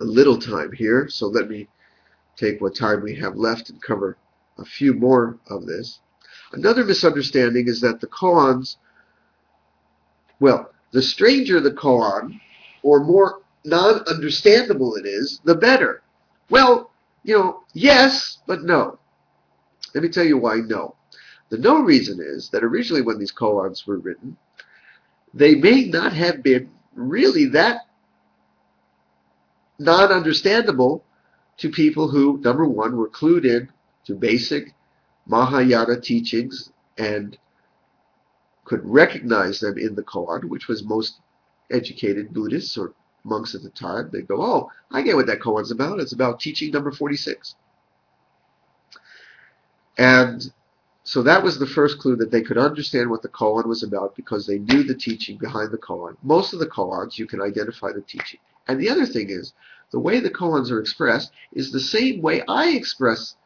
a 0.00 0.04
little 0.04 0.38
time 0.38 0.72
here, 0.72 1.08
so 1.08 1.26
let 1.26 1.48
me 1.48 1.68
take 2.36 2.60
what 2.60 2.74
time 2.74 3.02
we 3.02 3.14
have 3.16 3.36
left 3.36 3.70
and 3.70 3.82
cover 3.82 4.16
a 4.58 4.64
few 4.64 4.94
more 4.94 5.38
of 5.48 5.66
this. 5.66 6.00
Another 6.52 6.84
misunderstanding 6.84 7.66
is 7.66 7.80
that 7.80 8.00
the 8.00 8.06
koans, 8.06 8.76
well, 10.40 10.70
the 10.92 11.02
stranger 11.02 11.60
the 11.60 11.72
koan, 11.72 12.40
or 12.82 13.04
more 13.04 13.40
non-understandable 13.64 14.94
it 14.96 15.06
is, 15.06 15.40
the 15.44 15.54
better. 15.54 16.02
Well, 16.50 16.90
you 17.22 17.36
know, 17.36 17.64
yes, 17.72 18.38
but 18.46 18.62
no. 18.62 18.98
Let 19.94 20.04
me 20.04 20.10
tell 20.10 20.24
you 20.24 20.38
why 20.38 20.56
no. 20.56 20.96
The 21.48 21.58
no 21.58 21.80
reason 21.80 22.18
is 22.20 22.50
that 22.50 22.64
originally 22.64 23.02
when 23.02 23.18
these 23.18 23.32
koans 23.32 23.86
were 23.86 23.98
written, 23.98 24.36
they 25.32 25.54
may 25.54 25.84
not 25.84 26.12
have 26.12 26.42
been 26.42 26.70
really 26.94 27.46
that 27.46 27.82
non-understandable 29.78 31.04
to 31.58 31.70
people 31.70 32.08
who, 32.08 32.38
number 32.42 32.66
one, 32.66 32.96
were 32.96 33.08
clued 33.08 33.44
in 33.44 33.68
to 34.06 34.14
basic 34.14 34.74
Mahayana 35.26 36.00
teachings 36.00 36.70
and 36.98 37.36
could 38.64 38.84
recognize 38.84 39.60
them 39.60 39.78
in 39.78 39.94
the 39.94 40.02
koan, 40.02 40.44
which 40.44 40.68
was 40.68 40.84
most 40.84 41.20
educated 41.70 42.32
Buddhists 42.32 42.76
or 42.76 42.92
monks 43.24 43.54
at 43.54 43.62
the 43.62 43.70
time. 43.70 44.10
they'd 44.12 44.28
go, 44.28 44.40
oh, 44.40 44.70
I 44.90 45.02
get 45.02 45.16
what 45.16 45.26
that 45.26 45.40
koan's 45.40 45.70
about. 45.70 46.00
It's 46.00 46.12
about 46.12 46.40
teaching 46.40 46.70
number 46.70 46.92
46. 46.92 47.54
And 49.96 50.52
so 51.04 51.22
that 51.22 51.42
was 51.42 51.58
the 51.58 51.66
first 51.66 51.98
clue 51.98 52.16
that 52.16 52.30
they 52.30 52.42
could 52.42 52.58
understand 52.58 53.10
what 53.10 53.22
the 53.22 53.28
koan 53.28 53.66
was 53.66 53.82
about 53.82 54.16
because 54.16 54.46
they 54.46 54.58
knew 54.58 54.82
the 54.82 54.94
teaching 54.94 55.38
behind 55.38 55.70
the 55.70 55.78
koan. 55.78 56.16
Most 56.22 56.52
of 56.52 56.58
the 56.58 56.66
koans, 56.66 57.18
you 57.18 57.26
can 57.26 57.40
identify 57.40 57.92
the 57.92 58.00
teaching. 58.02 58.40
And 58.66 58.80
the 58.80 58.88
other 58.88 59.06
thing 59.06 59.28
is, 59.30 59.52
the 59.90 60.00
way 60.00 60.20
the 60.20 60.30
koans 60.30 60.70
are 60.70 60.80
expressed 60.80 61.32
is 61.52 61.70
the 61.70 61.80
same 61.80 62.22
way 62.22 62.42
I 62.48 62.70
express 62.70 63.36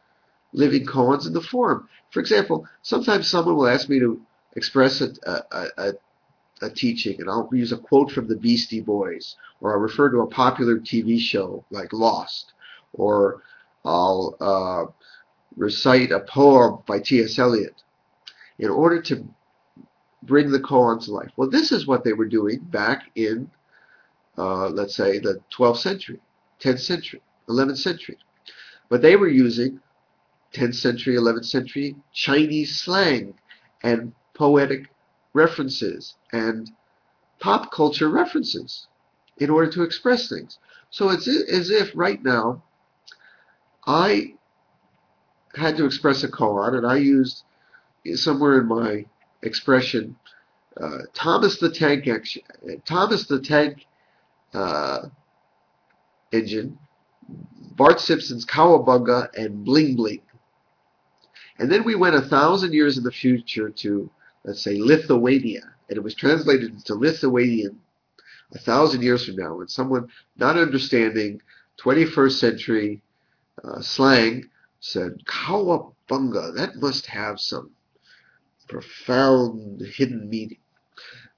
living 0.52 0.86
koans 0.86 1.26
in 1.26 1.32
the 1.32 1.40
form. 1.40 1.88
For 2.10 2.20
example, 2.20 2.66
sometimes 2.82 3.28
someone 3.28 3.56
will 3.56 3.68
ask 3.68 3.88
me 3.88 3.98
to 3.98 4.20
express 4.56 5.00
a, 5.00 5.10
a, 5.26 5.66
a, 5.78 5.92
a, 6.62 6.70
teaching, 6.70 7.20
and 7.20 7.30
I'll 7.30 7.48
use 7.52 7.72
a 7.72 7.78
quote 7.78 8.10
from 8.10 8.28
the 8.28 8.36
Beastie 8.36 8.80
Boys, 8.80 9.36
or 9.60 9.72
I'll 9.72 9.80
refer 9.80 10.10
to 10.10 10.20
a 10.20 10.26
popular 10.26 10.78
TV 10.78 11.18
show 11.18 11.64
like 11.70 11.92
Lost, 11.92 12.52
or 12.92 13.42
I'll 13.84 14.36
uh, 14.40 14.92
recite 15.56 16.10
a 16.12 16.20
poem 16.20 16.82
by 16.86 17.00
T.S. 17.00 17.38
Eliot 17.38 17.82
in 18.58 18.70
order 18.70 19.00
to 19.02 19.26
bring 20.22 20.50
the 20.50 20.60
koan 20.60 21.02
to 21.04 21.12
life. 21.12 21.30
Well, 21.36 21.50
this 21.50 21.72
is 21.72 21.86
what 21.86 22.04
they 22.04 22.12
were 22.12 22.26
doing 22.26 22.58
back 22.58 23.04
in, 23.14 23.50
uh, 24.36 24.68
let's 24.68 24.96
say, 24.96 25.18
the 25.18 25.40
12th 25.56 25.78
century, 25.78 26.20
10th 26.60 26.80
century, 26.80 27.22
11th 27.48 27.78
century. 27.78 28.18
But 28.88 29.02
they 29.02 29.16
were 29.16 29.28
using 29.28 29.80
10th 30.54 30.74
century, 30.74 31.16
11th 31.16 31.44
century 31.44 31.94
Chinese 32.12 32.78
slang 32.78 33.34
and 33.82 34.12
poetic 34.38 34.88
references 35.34 36.14
and 36.32 36.70
pop 37.40 37.70
culture 37.70 38.08
references 38.08 38.86
in 39.38 39.50
order 39.50 39.70
to 39.70 39.82
express 39.82 40.28
things. 40.28 40.58
So 40.90 41.10
it's 41.10 41.28
as 41.28 41.70
if 41.70 41.90
right 41.94 42.22
now 42.24 42.62
I 43.86 44.34
had 45.54 45.76
to 45.76 45.84
express 45.84 46.24
a 46.24 46.28
koan 46.28 46.76
and 46.76 46.86
I 46.86 46.96
used 46.96 47.42
somewhere 48.14 48.60
in 48.60 48.68
my 48.68 49.04
expression 49.42 50.16
uh, 50.80 50.98
Thomas 51.12 51.58
the 51.58 51.70
Tank 51.70 52.08
Thomas 52.84 53.26
the 53.26 53.40
Tank 53.40 53.86
uh, 54.54 55.08
engine, 56.32 56.78
Bart 57.76 58.00
Simpson's 58.00 58.46
Cowabunga, 58.46 59.28
and 59.36 59.64
Bling 59.64 59.96
Bling. 59.96 60.22
And 61.58 61.70
then 61.70 61.84
we 61.84 61.96
went 61.96 62.14
a 62.14 62.20
thousand 62.20 62.72
years 62.72 62.96
in 62.96 63.04
the 63.04 63.10
future 63.10 63.68
to, 63.70 64.10
let's 64.44 64.62
say, 64.62 64.78
Lithuania, 64.78 65.62
and 65.88 65.96
it 65.96 66.02
was 66.02 66.14
translated 66.14 66.72
into 66.72 66.94
Lithuanian 66.94 67.78
a 68.54 68.58
thousand 68.58 69.02
years 69.02 69.26
from 69.26 69.36
now, 69.36 69.60
and 69.60 69.70
someone 69.70 70.08
not 70.36 70.56
understanding 70.56 71.40
21st 71.78 72.32
century 72.32 73.02
uh, 73.64 73.80
slang 73.80 74.48
said, 74.80 75.22
Cowabunga, 75.26 76.54
that 76.54 76.76
must 76.76 77.06
have 77.06 77.40
some 77.40 77.70
profound 78.68 79.80
hidden 79.80 80.28
meaning, 80.30 80.58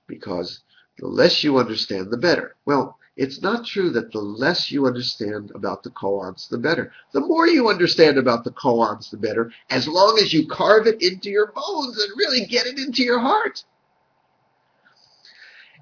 because 0.07 0.61
the 0.99 1.07
less 1.07 1.43
you 1.43 1.59
understand, 1.59 2.11
the 2.11 2.19
better. 2.19 2.55
Well, 2.65 2.99
it's 3.17 3.43
not 3.43 3.67
true 3.67 3.91
that 3.91 4.13
the 4.13 4.21
less 4.21 4.71
you 4.71 4.87
understand 4.87 5.51
about 5.55 5.83
the 5.83 5.91
koans, 5.91 6.49
the 6.49 6.59
better. 6.59 6.93
The 7.13 7.21
more 7.21 7.47
you 7.47 7.69
understand 7.69 8.19
about 8.19 8.45
the 8.45 8.53
koans, 8.53 9.11
the 9.11 9.17
better, 9.17 9.53
as 9.69 9.87
long 9.89 10.19
as 10.19 10.33
you 10.33 10.47
carve 10.47 10.87
it 10.87 11.03
into 11.03 11.29
your 11.29 11.53
bones 11.53 11.99
and 11.99 12.17
really 12.17 12.47
get 12.47 12.67
it 12.67 12.79
into 12.79 13.03
your 13.03 13.19
heart. 13.19 13.65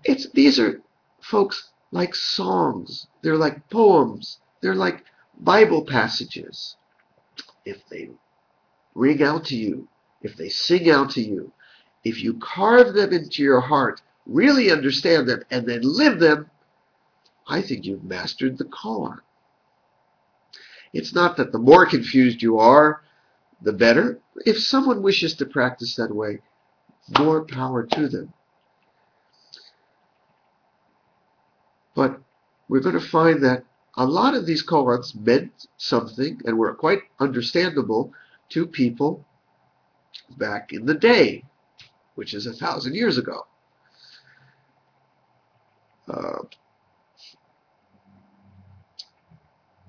It's 0.05 0.29
These 0.31 0.59
are, 0.59 0.81
folks, 1.21 1.71
like 1.91 2.15
songs. 2.15 3.07
They're 3.23 3.37
like 3.37 3.69
poems. 3.71 4.39
They're 4.61 4.75
like 4.75 5.05
Bible 5.41 5.85
passages. 5.85 6.77
If 7.65 7.87
they 7.89 8.11
ring 8.95 9.23
out 9.23 9.45
to 9.47 9.57
you, 9.57 9.87
if 10.23 10.37
they 10.37 10.49
sing 10.49 10.91
out 10.91 11.11
to 11.11 11.21
you, 11.21 11.53
if 12.05 12.23
you 12.23 12.35
carve 12.35 12.95
them 12.95 13.13
into 13.13 13.43
your 13.43 13.61
heart, 13.61 14.01
really 14.27 14.71
understand 14.71 15.29
them, 15.29 15.43
and 15.51 15.67
then 15.67 15.81
live 15.83 16.19
them, 16.19 16.51
I 17.49 17.63
think 17.63 17.85
you've 17.85 18.05
mastered 18.05 18.59
the 18.59 18.65
koan. 18.65 19.19
It's 20.93 21.15
not 21.15 21.37
that 21.37 21.53
the 21.53 21.59
more 21.59 21.87
confused 21.87 22.43
you 22.43 22.59
are, 22.59 23.03
the 23.63 23.73
better. 23.73 24.21
If 24.47 24.59
someone 24.59 25.03
wishes 25.03 25.35
to 25.35 25.47
practice 25.47 25.97
that 25.97 26.15
way, 26.15 26.41
more 27.19 27.45
power 27.45 27.85
to 27.85 28.09
them. 28.09 28.33
But 31.95 32.21
we're 32.69 32.81
going 32.81 32.99
to 32.99 33.07
find 33.07 33.43
that 33.45 33.65
a 33.97 34.07
lot 34.07 34.35
of 34.35 34.47
these 34.47 34.65
koans 34.65 35.15
meant 35.15 35.67
something 35.77 36.41
and 36.45 36.57
were 36.57 36.75
quite 36.75 37.01
understandable 37.19 38.13
to 38.51 38.67
people 38.67 39.27
back 40.37 40.73
in 40.73 40.87
the 40.87 40.95
day, 40.95 41.45
which 42.15 42.35
is 42.35 42.47
a 42.47 42.53
thousand 42.53 42.95
years 42.95 43.19
ago. 43.19 43.47
Uh, 46.07 46.39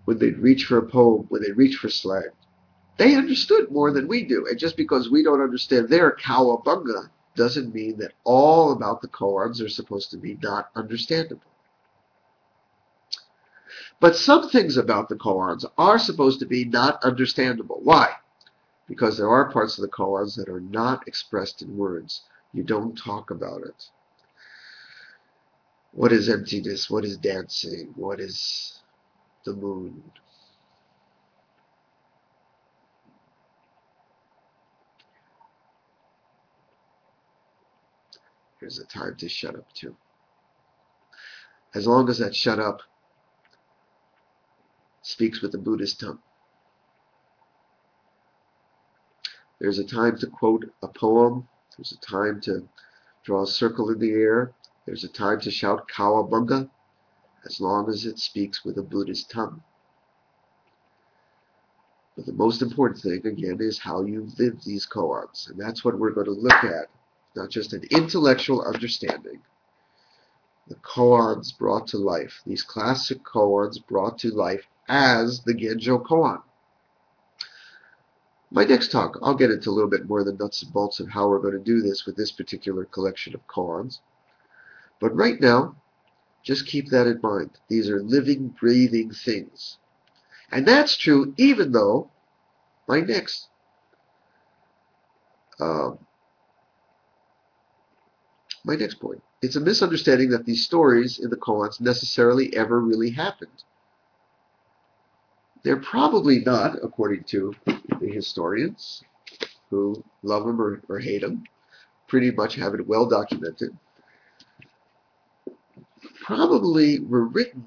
when 0.09 0.17
they'd 0.17 0.39
reach 0.39 0.65
for 0.65 0.79
a 0.79 0.89
poem, 0.89 1.27
when 1.29 1.43
they 1.43 1.51
reach 1.51 1.75
for 1.75 1.87
slang. 1.87 2.31
They 2.97 3.13
understood 3.13 3.69
more 3.69 3.91
than 3.91 4.07
we 4.07 4.23
do. 4.23 4.47
And 4.49 4.57
just 4.57 4.75
because 4.75 5.07
we 5.07 5.21
don't 5.21 5.39
understand 5.39 5.87
their 5.87 6.15
cowabunga 6.15 7.11
doesn't 7.35 7.75
mean 7.75 7.99
that 7.99 8.13
all 8.23 8.71
about 8.71 9.03
the 9.03 9.07
koans 9.07 9.63
are 9.63 9.69
supposed 9.69 10.09
to 10.09 10.17
be 10.17 10.35
not 10.41 10.71
understandable. 10.75 11.51
But 13.99 14.15
some 14.15 14.49
things 14.49 14.77
about 14.77 15.09
the 15.09 15.15
koans 15.15 15.63
are 15.77 15.99
supposed 15.99 16.39
to 16.39 16.47
be 16.47 16.65
not 16.65 17.03
understandable. 17.03 17.79
Why? 17.83 18.09
Because 18.87 19.15
there 19.15 19.29
are 19.29 19.51
parts 19.51 19.77
of 19.77 19.83
the 19.83 19.89
koans 19.89 20.35
that 20.37 20.49
are 20.49 20.59
not 20.59 21.07
expressed 21.07 21.61
in 21.61 21.77
words. 21.77 22.23
You 22.51 22.63
don't 22.63 22.97
talk 22.97 23.29
about 23.29 23.61
it. 23.61 23.89
What 25.91 26.11
is 26.11 26.29
emptiness? 26.29 26.89
What 26.89 27.05
is 27.05 27.15
dancing? 27.15 27.93
What 27.95 28.19
is 28.19 28.78
the 29.45 29.53
moon. 29.53 30.03
Here's 38.59 38.79
a 38.79 38.85
time 38.85 39.15
to 39.17 39.29
shut 39.29 39.55
up 39.55 39.71
too. 39.73 39.95
As 41.73 41.87
long 41.87 42.09
as 42.09 42.17
that 42.17 42.35
shut 42.35 42.59
up 42.59 42.81
speaks 45.01 45.41
with 45.41 45.51
the 45.51 45.57
Buddhist 45.57 45.99
tongue. 45.99 46.19
There's 49.59 49.79
a 49.79 49.83
time 49.83 50.17
to 50.19 50.27
quote 50.27 50.65
a 50.83 50.87
poem. 50.87 51.47
There's 51.77 51.93
a 51.93 52.05
time 52.05 52.41
to 52.41 52.67
draw 53.23 53.43
a 53.43 53.47
circle 53.47 53.89
in 53.89 53.99
the 53.99 54.11
air. 54.11 54.53
There's 54.85 55.03
a 55.03 55.09
time 55.09 55.39
to 55.41 55.51
shout 55.51 55.87
Cowabunga 55.89 56.69
as 57.45 57.59
long 57.59 57.89
as 57.89 58.05
it 58.05 58.19
speaks 58.19 58.63
with 58.63 58.77
a 58.77 58.83
Buddhist 58.83 59.29
tongue. 59.29 59.61
But 62.15 62.25
the 62.25 62.33
most 62.33 62.61
important 62.61 63.01
thing, 63.01 63.25
again, 63.25 63.57
is 63.61 63.79
how 63.79 64.03
you 64.03 64.27
live 64.37 64.61
these 64.63 64.85
koans. 64.85 65.49
And 65.49 65.59
that's 65.59 65.85
what 65.85 65.97
we're 65.97 66.11
going 66.11 66.25
to 66.25 66.31
look 66.31 66.63
at. 66.63 66.87
Not 67.35 67.49
just 67.49 67.73
an 67.73 67.83
intellectual 67.91 68.61
understanding. 68.61 69.39
The 70.67 70.75
koans 70.75 71.57
brought 71.57 71.87
to 71.87 71.97
life. 71.97 72.41
These 72.45 72.63
classic 72.63 73.23
koans 73.23 73.77
brought 73.87 74.17
to 74.19 74.31
life 74.31 74.67
as 74.89 75.41
the 75.43 75.53
Genjo 75.53 76.05
koan. 76.05 76.41
My 78.51 78.65
next 78.65 78.91
talk, 78.91 79.17
I'll 79.21 79.35
get 79.35 79.51
into 79.51 79.69
a 79.69 79.71
little 79.71 79.89
bit 79.89 80.09
more 80.09 80.19
of 80.19 80.25
the 80.25 80.33
nuts 80.33 80.63
and 80.63 80.73
bolts 80.73 80.99
of 80.99 81.07
how 81.07 81.29
we're 81.29 81.39
going 81.39 81.53
to 81.53 81.59
do 81.59 81.81
this 81.81 82.05
with 82.05 82.15
this 82.15 82.31
particular 82.31 82.85
collection 82.85 83.33
of 83.33 83.47
koans. 83.47 83.99
But 84.99 85.15
right 85.15 85.39
now, 85.39 85.75
Just 86.43 86.67
keep 86.67 86.89
that 86.89 87.07
in 87.07 87.19
mind. 87.21 87.51
These 87.67 87.89
are 87.89 88.01
living, 88.01 88.55
breathing 88.59 89.11
things. 89.11 89.77
And 90.51 90.67
that's 90.67 90.97
true 90.97 91.33
even 91.37 91.71
though 91.71 92.09
my 92.87 93.01
next 93.01 93.47
um, 95.59 95.99
my 98.63 98.75
next 98.75 98.95
point. 98.95 99.21
It's 99.41 99.55
a 99.55 99.61
misunderstanding 99.61 100.29
that 100.31 100.45
these 100.45 100.65
stories 100.65 101.19
in 101.19 101.29
the 101.29 101.37
koans 101.37 101.79
necessarily 101.79 102.55
ever 102.55 102.79
really 102.79 103.11
happened. 103.11 103.63
They're 105.63 105.81
probably 105.81 106.39
not, 106.39 106.77
according 106.83 107.25
to 107.25 107.53
the 107.65 108.09
historians 108.11 109.03
who 109.69 110.03
love 110.23 110.45
them 110.45 110.61
or, 110.61 110.81
or 110.89 110.99
hate 110.99 111.21
them, 111.21 111.43
pretty 112.07 112.31
much 112.31 112.55
have 112.55 112.73
it 112.73 112.87
well 112.87 113.07
documented. 113.07 113.77
Probably 116.29 116.99
were 116.99 117.25
written 117.25 117.65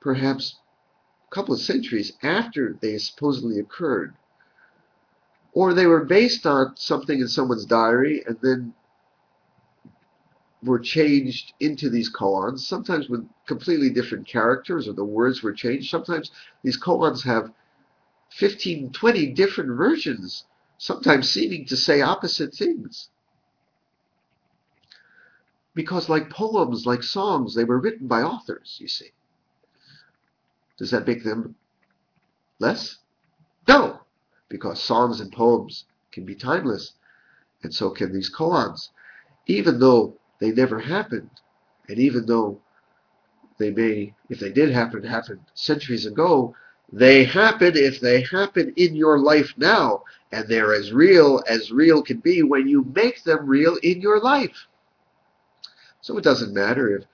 perhaps 0.00 0.56
a 1.30 1.32
couple 1.32 1.54
of 1.54 1.60
centuries 1.60 2.14
after 2.24 2.76
they 2.80 2.98
supposedly 2.98 3.60
occurred. 3.60 4.14
Or 5.52 5.74
they 5.74 5.86
were 5.86 6.04
based 6.04 6.44
on 6.44 6.76
something 6.76 7.20
in 7.20 7.28
someone's 7.28 7.66
diary 7.66 8.24
and 8.26 8.36
then 8.42 8.74
were 10.64 10.80
changed 10.80 11.52
into 11.60 11.88
these 11.88 12.12
koans, 12.12 12.58
sometimes 12.66 13.08
with 13.08 13.28
completely 13.46 13.90
different 13.90 14.26
characters 14.26 14.88
or 14.88 14.92
the 14.92 15.04
words 15.04 15.40
were 15.40 15.52
changed. 15.52 15.88
Sometimes 15.88 16.32
these 16.64 16.80
koans 16.80 17.22
have 17.22 17.52
15, 18.30 18.90
20 18.90 19.26
different 19.34 19.70
versions, 19.76 20.46
sometimes 20.78 21.30
seeming 21.30 21.64
to 21.66 21.76
say 21.76 22.00
opposite 22.00 22.52
things. 22.52 23.08
Because 25.74 26.08
like 26.08 26.30
poems, 26.30 26.86
like 26.86 27.02
songs, 27.02 27.54
they 27.54 27.64
were 27.64 27.80
written 27.80 28.06
by 28.06 28.22
authors, 28.22 28.76
you 28.80 28.88
see. 28.88 29.10
Does 30.78 30.90
that 30.90 31.06
make 31.06 31.24
them 31.24 31.54
less? 32.58 32.98
No, 33.68 34.00
because 34.48 34.82
songs 34.82 35.20
and 35.20 35.32
poems 35.32 35.84
can 36.10 36.24
be 36.24 36.34
timeless, 36.34 36.92
and 37.62 37.72
so 37.72 37.90
can 37.90 38.12
these 38.12 38.32
koans. 38.32 38.88
Even 39.46 39.78
though 39.78 40.16
they 40.42 40.50
never 40.50 40.80
happened. 40.80 41.30
And 41.88 42.00
even 42.00 42.26
though 42.26 42.60
they 43.58 43.70
may, 43.70 44.12
if 44.28 44.40
they 44.40 44.50
did 44.50 44.70
happen, 44.72 45.04
happen 45.04 45.38
centuries 45.54 46.04
ago, 46.04 46.56
they 46.92 47.22
happen 47.22 47.76
if 47.76 48.00
they 48.00 48.22
happen 48.22 48.72
in 48.76 48.96
your 48.96 49.20
life 49.20 49.54
now. 49.56 50.02
And 50.32 50.48
they're 50.48 50.74
as 50.74 50.92
real 50.92 51.44
as 51.48 51.70
real 51.70 52.02
can 52.02 52.18
be 52.18 52.42
when 52.42 52.66
you 52.66 52.82
make 52.92 53.22
them 53.22 53.46
real 53.46 53.76
in 53.84 54.00
your 54.00 54.18
life. 54.18 54.66
So 56.02 56.18
it 56.18 56.24
doesn't 56.24 56.52
matter 56.52 56.96
if 56.96 57.04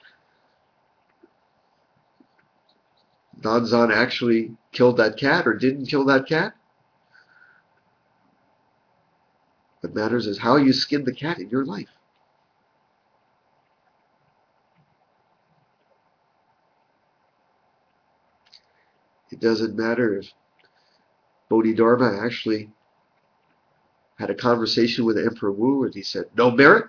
Nansen 3.44 3.92
actually 3.92 4.56
killed 4.72 4.96
that 4.96 5.18
cat 5.18 5.46
or 5.46 5.54
didn't 5.54 5.86
kill 5.86 6.04
that 6.06 6.26
cat. 6.26 6.54
What 9.80 9.94
matters 9.94 10.26
is 10.26 10.38
how 10.38 10.56
you 10.56 10.72
skin 10.72 11.04
the 11.04 11.12
cat 11.12 11.38
in 11.38 11.50
your 11.50 11.64
life. 11.64 11.88
It 19.30 19.40
doesn't 19.40 19.76
matter 19.76 20.18
if 20.18 20.32
Bodhidharma 21.50 22.18
actually 22.24 22.70
had 24.18 24.30
a 24.30 24.34
conversation 24.34 25.04
with 25.04 25.18
Emperor 25.18 25.52
Wu 25.52 25.84
and 25.84 25.94
he 25.94 26.02
said, 26.02 26.24
No 26.34 26.50
merit. 26.50 26.86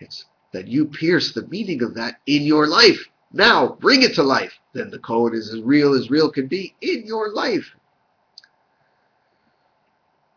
It's 0.00 0.24
that 0.52 0.68
you 0.68 0.86
pierce 0.86 1.32
the 1.32 1.46
meaning 1.48 1.82
of 1.82 1.94
that 1.94 2.16
in 2.26 2.42
your 2.42 2.66
life. 2.66 3.08
Now, 3.32 3.76
bring 3.80 4.02
it 4.02 4.14
to 4.14 4.22
life. 4.22 4.52
Then 4.72 4.90
the 4.90 4.98
koan 4.98 5.34
is 5.34 5.52
as 5.52 5.60
real 5.60 5.92
as 5.94 6.10
real 6.10 6.30
can 6.30 6.46
be 6.46 6.74
in 6.80 7.04
your 7.06 7.32
life. 7.32 7.74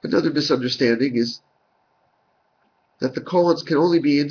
Another 0.03 0.31
misunderstanding 0.31 1.15
is 1.15 1.41
that 2.99 3.15
the 3.15 3.21
koans 3.21 3.65
can 3.65 3.77
only 3.77 3.99
be 3.99 4.27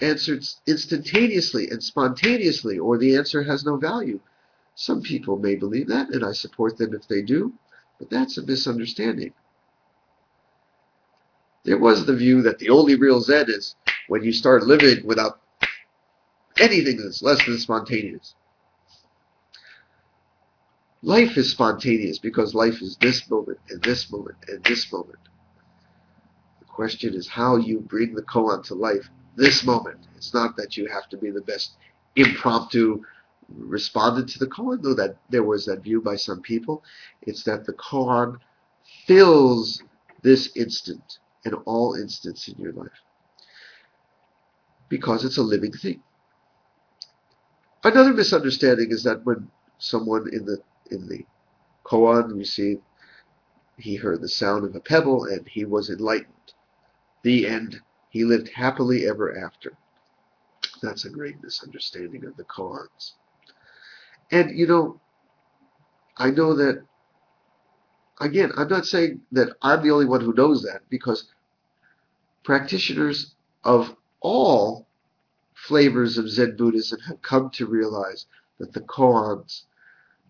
answered 0.00 0.44
instantaneously 0.66 1.68
and 1.70 1.82
spontaneously, 1.82 2.78
or 2.78 2.96
the 2.96 3.16
answer 3.16 3.42
has 3.42 3.64
no 3.64 3.76
value. 3.76 4.20
Some 4.74 5.02
people 5.02 5.38
may 5.38 5.56
believe 5.56 5.88
that, 5.88 6.10
and 6.10 6.24
I 6.24 6.32
support 6.32 6.78
them 6.78 6.94
if 6.94 7.06
they 7.08 7.20
do, 7.20 7.52
but 7.98 8.08
that's 8.10 8.38
a 8.38 8.46
misunderstanding. 8.46 9.32
There 11.64 11.78
was 11.78 12.06
the 12.06 12.16
view 12.16 12.42
that 12.42 12.58
the 12.58 12.70
only 12.70 12.94
real 12.94 13.20
Zen 13.20 13.46
is 13.48 13.74
when 14.08 14.22
you 14.22 14.32
start 14.32 14.66
living 14.66 15.06
without 15.06 15.40
anything 16.58 16.96
that's 16.96 17.22
less 17.22 17.44
than 17.44 17.58
spontaneous. 17.58 18.34
Life 21.02 21.36
is 21.36 21.50
spontaneous 21.50 22.18
because 22.18 22.54
life 22.54 22.82
is 22.82 22.96
this 23.00 23.28
moment 23.30 23.58
and 23.70 23.82
this 23.82 24.10
moment 24.10 24.36
and 24.48 24.64
this 24.64 24.92
moment. 24.92 25.18
The 26.60 26.66
question 26.66 27.14
is 27.14 27.28
how 27.28 27.56
you 27.56 27.80
bring 27.80 28.14
the 28.14 28.22
koan 28.22 28.64
to 28.64 28.74
life 28.74 29.08
this 29.36 29.64
moment. 29.64 30.08
It's 30.16 30.34
not 30.34 30.56
that 30.56 30.76
you 30.76 30.86
have 30.86 31.08
to 31.10 31.16
be 31.16 31.30
the 31.30 31.42
best 31.42 31.76
impromptu 32.16 33.00
responded 33.48 34.28
to 34.28 34.38
the 34.38 34.46
koan, 34.46 34.82
though 34.82 34.94
that 34.94 35.16
there 35.30 35.44
was 35.44 35.66
that 35.66 35.82
view 35.82 36.00
by 36.00 36.16
some 36.16 36.40
people. 36.40 36.82
It's 37.22 37.44
that 37.44 37.64
the 37.64 37.74
koan 37.74 38.38
fills 39.06 39.82
this 40.22 40.50
instant 40.56 41.18
and 41.44 41.54
all 41.66 41.94
instants 41.94 42.48
in 42.48 42.56
your 42.58 42.72
life 42.72 43.02
because 44.88 45.24
it's 45.24 45.38
a 45.38 45.42
living 45.42 45.72
thing. 45.72 46.02
Another 47.84 48.12
misunderstanding 48.12 48.90
is 48.90 49.02
that 49.04 49.24
when 49.24 49.48
someone 49.78 50.28
in 50.32 50.44
the 50.44 50.58
in 50.90 51.06
the 51.08 51.24
koan 51.84 52.36
received, 52.36 52.82
he 53.76 53.96
heard 53.96 54.20
the 54.20 54.28
sound 54.28 54.64
of 54.64 54.74
a 54.74 54.80
pebble 54.80 55.24
and 55.24 55.46
he 55.48 55.64
was 55.64 55.90
enlightened. 55.90 56.32
The 57.22 57.46
end. 57.46 57.80
He 58.10 58.24
lived 58.24 58.48
happily 58.48 59.06
ever 59.06 59.38
after. 59.38 59.76
That's 60.82 61.04
a 61.04 61.10
great 61.10 61.42
misunderstanding 61.42 62.24
of 62.24 62.36
the 62.36 62.44
koans. 62.44 63.12
And, 64.30 64.56
you 64.58 64.66
know, 64.66 65.00
I 66.16 66.30
know 66.30 66.54
that, 66.54 66.84
again, 68.20 68.52
I'm 68.56 68.68
not 68.68 68.86
saying 68.86 69.20
that 69.32 69.56
I'm 69.62 69.82
the 69.82 69.90
only 69.90 70.06
one 70.06 70.20
who 70.20 70.32
knows 70.32 70.62
that 70.62 70.82
because 70.88 71.28
practitioners 72.44 73.34
of 73.64 73.94
all 74.20 74.86
flavors 75.54 76.18
of 76.18 76.28
Zen 76.28 76.56
Buddhism 76.56 77.00
have 77.00 77.20
come 77.22 77.50
to 77.50 77.66
realize 77.66 78.26
that 78.58 78.72
the 78.72 78.80
koans 78.80 79.62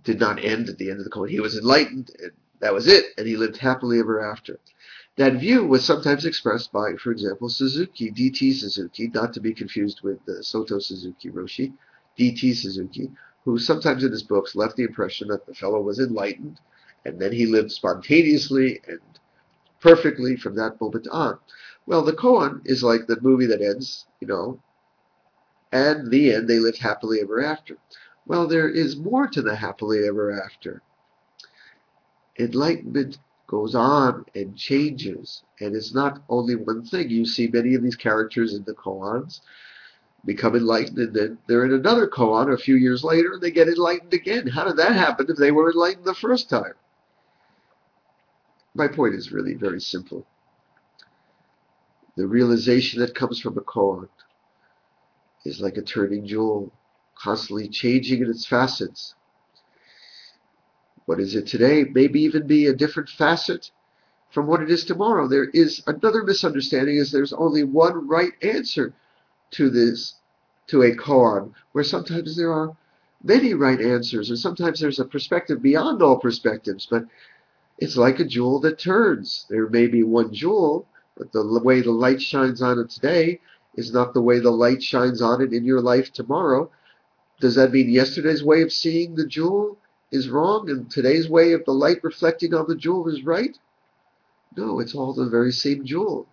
did 0.04 0.18
not 0.18 0.42
end 0.42 0.68
at 0.68 0.78
the 0.78 0.90
end 0.90 0.98
of 0.98 1.04
the 1.04 1.10
koan. 1.10 1.28
He 1.28 1.40
was 1.40 1.56
enlightened, 1.56 2.10
and 2.20 2.32
that 2.60 2.74
was 2.74 2.86
it, 2.88 3.06
and 3.16 3.26
he 3.26 3.36
lived 3.36 3.56
happily 3.56 3.98
ever 3.98 4.20
after. 4.20 4.58
That 5.16 5.34
view 5.34 5.66
was 5.66 5.84
sometimes 5.84 6.24
expressed 6.24 6.72
by, 6.72 6.94
for 6.94 7.10
example, 7.10 7.48
Suzuki, 7.48 8.10
D.T. 8.10 8.52
Suzuki, 8.52 9.08
not 9.08 9.32
to 9.34 9.40
be 9.40 9.52
confused 9.52 10.00
with 10.02 10.18
uh, 10.28 10.42
Soto 10.42 10.78
Suzuki 10.78 11.30
Roshi, 11.30 11.72
D.T. 12.16 12.54
Suzuki, 12.54 13.10
who 13.44 13.58
sometimes 13.58 14.04
in 14.04 14.12
his 14.12 14.22
books 14.22 14.54
left 14.54 14.76
the 14.76 14.84
impression 14.84 15.28
that 15.28 15.46
the 15.46 15.54
fellow 15.54 15.80
was 15.80 15.98
enlightened 15.98 16.60
and 17.04 17.18
then 17.20 17.32
he 17.32 17.46
lived 17.46 17.72
spontaneously 17.72 18.80
and 18.86 19.00
perfectly 19.80 20.36
from 20.36 20.56
that 20.56 20.80
moment 20.80 21.06
on. 21.10 21.38
Well, 21.86 22.02
the 22.02 22.12
koan 22.12 22.60
is 22.64 22.82
like 22.82 23.06
the 23.06 23.20
movie 23.20 23.46
that 23.46 23.62
ends, 23.62 24.06
you 24.20 24.26
know, 24.26 24.60
and 25.72 26.10
the 26.10 26.34
end 26.34 26.48
they 26.48 26.58
live 26.58 26.76
happily 26.76 27.20
ever 27.20 27.42
after. 27.42 27.76
Well, 28.26 28.46
there 28.46 28.68
is 28.68 28.96
more 28.96 29.26
to 29.28 29.42
the 29.42 29.56
happily 29.56 30.06
ever 30.06 30.30
after. 30.30 30.82
Enlightenment 32.38 33.18
goes 33.46 33.74
on 33.74 34.24
and 34.34 34.56
changes, 34.56 35.42
and 35.60 35.74
it's 35.74 35.94
not 35.94 36.22
only 36.28 36.54
one 36.54 36.84
thing. 36.84 37.08
You 37.08 37.24
see 37.24 37.48
many 37.48 37.74
of 37.74 37.82
these 37.82 37.96
characters 37.96 38.54
in 38.54 38.64
the 38.64 38.74
koans 38.74 39.40
become 40.24 40.54
enlightened, 40.54 40.98
and 40.98 41.14
then 41.14 41.38
they're 41.46 41.64
in 41.64 41.72
another 41.72 42.06
koan 42.06 42.52
a 42.52 42.58
few 42.58 42.76
years 42.76 43.02
later, 43.02 43.32
and 43.32 43.42
they 43.42 43.50
get 43.50 43.68
enlightened 43.68 44.12
again. 44.12 44.46
How 44.46 44.64
did 44.64 44.76
that 44.76 44.92
happen 44.92 45.26
if 45.28 45.36
they 45.38 45.50
were 45.50 45.70
enlightened 45.70 46.04
the 46.04 46.14
first 46.14 46.50
time? 46.50 46.74
My 48.74 48.88
point 48.88 49.14
is 49.14 49.32
really 49.32 49.54
very 49.54 49.80
simple. 49.80 50.26
The 52.16 52.26
realization 52.26 53.00
that 53.00 53.14
comes 53.14 53.40
from 53.40 53.56
a 53.56 53.60
koan 53.60 54.08
is 55.44 55.60
like 55.60 55.76
a 55.76 55.82
turning 55.82 56.26
jewel, 56.26 56.72
constantly 57.14 57.68
changing 57.68 58.22
in 58.22 58.30
its 58.30 58.46
facets. 58.46 59.14
What 61.06 61.20
is 61.20 61.34
it 61.34 61.46
today? 61.46 61.84
Maybe 61.84 62.20
even 62.20 62.46
be 62.46 62.66
a 62.66 62.74
different 62.74 63.08
facet 63.08 63.70
from 64.30 64.46
what 64.46 64.60
it 64.60 64.70
is 64.70 64.84
tomorrow. 64.84 65.26
There 65.26 65.48
is 65.54 65.82
another 65.86 66.22
misunderstanding 66.22 66.96
is 66.96 67.10
there's 67.10 67.32
only 67.32 67.64
one 67.64 68.06
right 68.06 68.32
answer 68.42 68.92
to 69.52 69.70
this, 69.70 70.16
to 70.66 70.82
a 70.82 70.94
koan, 70.94 71.52
where 71.72 71.84
sometimes 71.84 72.36
there 72.36 72.52
are 72.52 72.76
many 73.24 73.54
right 73.54 73.80
answers, 73.80 74.30
or 74.30 74.36
sometimes 74.36 74.80
there's 74.80 75.00
a 75.00 75.04
perspective 75.04 75.62
beyond 75.62 76.02
all 76.02 76.18
perspectives, 76.18 76.86
but 76.90 77.04
it's 77.78 77.96
like 77.96 78.18
a 78.20 78.24
jewel 78.24 78.60
that 78.60 78.78
turns. 78.78 79.46
There 79.48 79.68
may 79.68 79.86
be 79.86 80.02
one 80.02 80.32
jewel, 80.32 80.86
but 81.16 81.32
the 81.32 81.60
way 81.62 81.80
the 81.80 81.90
light 81.92 82.20
shines 82.20 82.60
on 82.60 82.78
it 82.78 82.90
today 82.90 83.40
is 83.76 83.92
not 83.92 84.12
the 84.12 84.22
way 84.22 84.40
the 84.40 84.50
light 84.50 84.82
shines 84.82 85.22
on 85.22 85.40
it 85.40 85.52
in 85.52 85.64
your 85.64 85.80
life 85.80 86.12
tomorrow, 86.12 86.70
does 87.40 87.54
that 87.54 87.70
mean 87.70 87.88
yesterday's 87.88 88.42
way 88.42 88.62
of 88.62 88.72
seeing 88.72 89.14
the 89.14 89.26
jewel 89.26 89.78
is 90.10 90.28
wrong 90.28 90.68
and 90.70 90.90
today's 90.90 91.28
way 91.28 91.52
of 91.52 91.64
the 91.64 91.72
light 91.72 92.02
reflecting 92.02 92.54
on 92.54 92.66
the 92.66 92.74
jewel 92.74 93.08
is 93.08 93.24
right? 93.24 93.56
No, 94.56 94.80
it's 94.80 94.94
all 94.94 95.12
the 95.12 95.28
very 95.28 95.52
same 95.52 95.84
jewel 95.84 96.26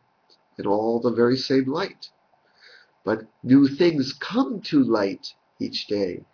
and 0.58 0.66
all 0.66 1.00
the 1.00 1.12
very 1.12 1.38
same 1.38 1.72
light. 1.72 2.10
But 3.04 3.28
new 3.44 3.68
things 3.68 4.14
come 4.14 4.62
to 4.62 4.84
light 4.84 5.28
each 5.60 5.86
day. 5.86 6.26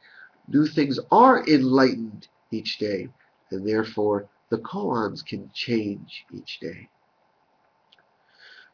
New 0.48 0.66
things 0.66 1.00
are 1.12 1.46
enlightened 1.46 2.28
each 2.52 2.78
day, 2.78 3.10
and 3.50 3.68
therefore 3.68 4.30
the 4.52 4.58
koans 4.58 5.26
can 5.26 5.50
change 5.54 6.26
each 6.34 6.60
day. 6.60 6.90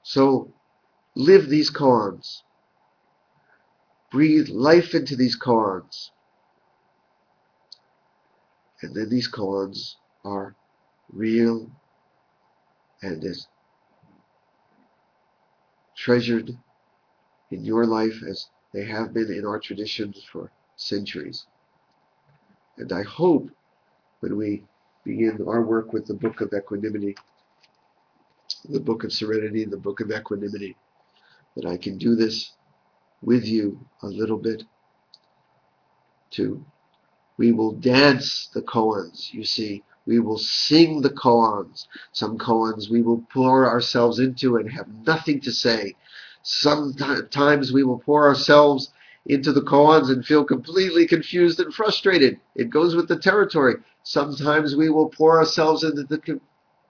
So 0.01 0.51
live 1.15 1.47
these 1.47 1.69
koans. 1.69 2.41
Breathe 4.11 4.49
life 4.49 4.95
into 4.95 5.15
these 5.15 5.39
koans. 5.39 6.09
And 8.81 8.95
then 8.95 9.09
these 9.09 9.31
koans 9.31 9.95
are 10.25 10.55
real 11.13 11.69
and 13.03 13.23
as 13.23 13.47
treasured 15.95 16.57
in 17.51 17.63
your 17.63 17.85
life 17.85 18.23
as 18.27 18.47
they 18.73 18.85
have 18.85 19.13
been 19.13 19.31
in 19.31 19.45
our 19.45 19.59
traditions 19.59 20.23
for 20.31 20.51
centuries. 20.75 21.45
And 22.77 22.91
I 22.91 23.03
hope 23.03 23.49
when 24.21 24.37
we 24.37 24.63
begin 25.07 25.39
our 25.47 25.61
work 25.61 25.93
with 25.93 26.05
the 26.05 26.13
Book 26.13 26.41
of 26.41 26.51
Equanimity, 26.53 27.15
the 28.69 28.79
Book 28.79 29.05
of 29.05 29.13
Serenity, 29.13 29.63
the 29.63 29.77
Book 29.77 30.01
of 30.01 30.11
Equanimity, 30.11 30.75
that 31.55 31.65
I 31.65 31.77
can 31.77 31.97
do 31.97 32.15
this 32.15 32.51
with 33.21 33.45
you 33.45 33.79
a 34.03 34.07
little 34.07 34.37
bit 34.37 34.63
to 36.31 36.63
we 37.37 37.51
will 37.51 37.73
dance 37.73 38.49
the 38.53 38.63
koans, 38.63 39.31
you 39.31 39.43
see. 39.43 39.83
We 40.05 40.19
will 40.19 40.39
sing 40.39 41.01
the 41.01 41.11
koans. 41.11 41.85
Some 42.11 42.37
koans 42.37 42.89
we 42.89 43.01
will 43.01 43.23
pour 43.31 43.69
ourselves 43.69 44.19
into 44.19 44.57
and 44.57 44.69
have 44.71 44.87
nothing 45.05 45.39
to 45.41 45.51
say. 45.51 45.95
Sometimes 46.41 47.71
we 47.71 47.83
will 47.83 47.99
pour 47.99 48.27
ourselves 48.27 48.91
into 49.27 49.51
the 49.51 49.61
koans 49.61 50.09
and 50.09 50.25
feel 50.25 50.43
completely 50.43 51.05
confused 51.05 51.59
and 51.59 51.73
frustrated. 51.73 52.39
It 52.55 52.69
goes 52.69 52.95
with 52.95 53.07
the 53.07 53.19
territory. 53.19 53.75
Sometimes 54.03 54.75
we 54.75 54.89
will 54.89 55.09
pour 55.09 55.37
ourselves 55.37 55.83
into 55.83 56.03
the 56.03 56.39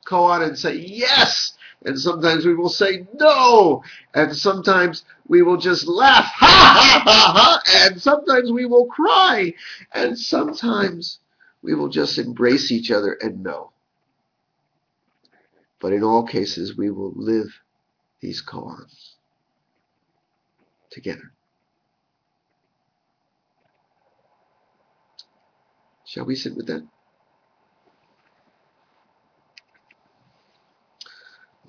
koan 0.06 0.48
and 0.48 0.58
say, 0.58 0.76
yes! 0.76 1.54
And 1.86 2.00
sometimes 2.00 2.46
we 2.46 2.56
will 2.56 2.70
say, 2.70 3.08
no! 3.20 3.84
And 4.14 4.36
sometimes 4.36 5.04
we 5.28 5.42
will 5.42 5.58
just 5.58 5.88
laugh, 5.88 6.26
ha 6.36 6.46
ha 6.48 7.02
ha 7.04 7.34
ha! 7.36 7.88
And 7.88 8.02
sometimes 8.02 8.52
we 8.52 8.66
will 8.66 8.86
cry. 8.86 9.54
And 9.94 10.18
sometimes 10.18 11.20
we 11.62 11.74
will 11.74 11.90
just 11.90 12.18
embrace 12.20 12.72
each 12.72 12.92
other 12.92 13.14
and 13.14 13.44
know. 13.44 13.72
But 15.80 15.94
in 15.94 16.04
all 16.04 16.24
cases, 16.24 16.78
we 16.78 16.90
will 16.90 17.14
live 17.16 17.48
these 18.20 18.44
koans 18.44 19.14
together. 20.90 21.32
Shall 26.08 26.26
we 26.26 26.36
sit 26.36 26.56
with 26.56 26.68
that? 26.68 26.88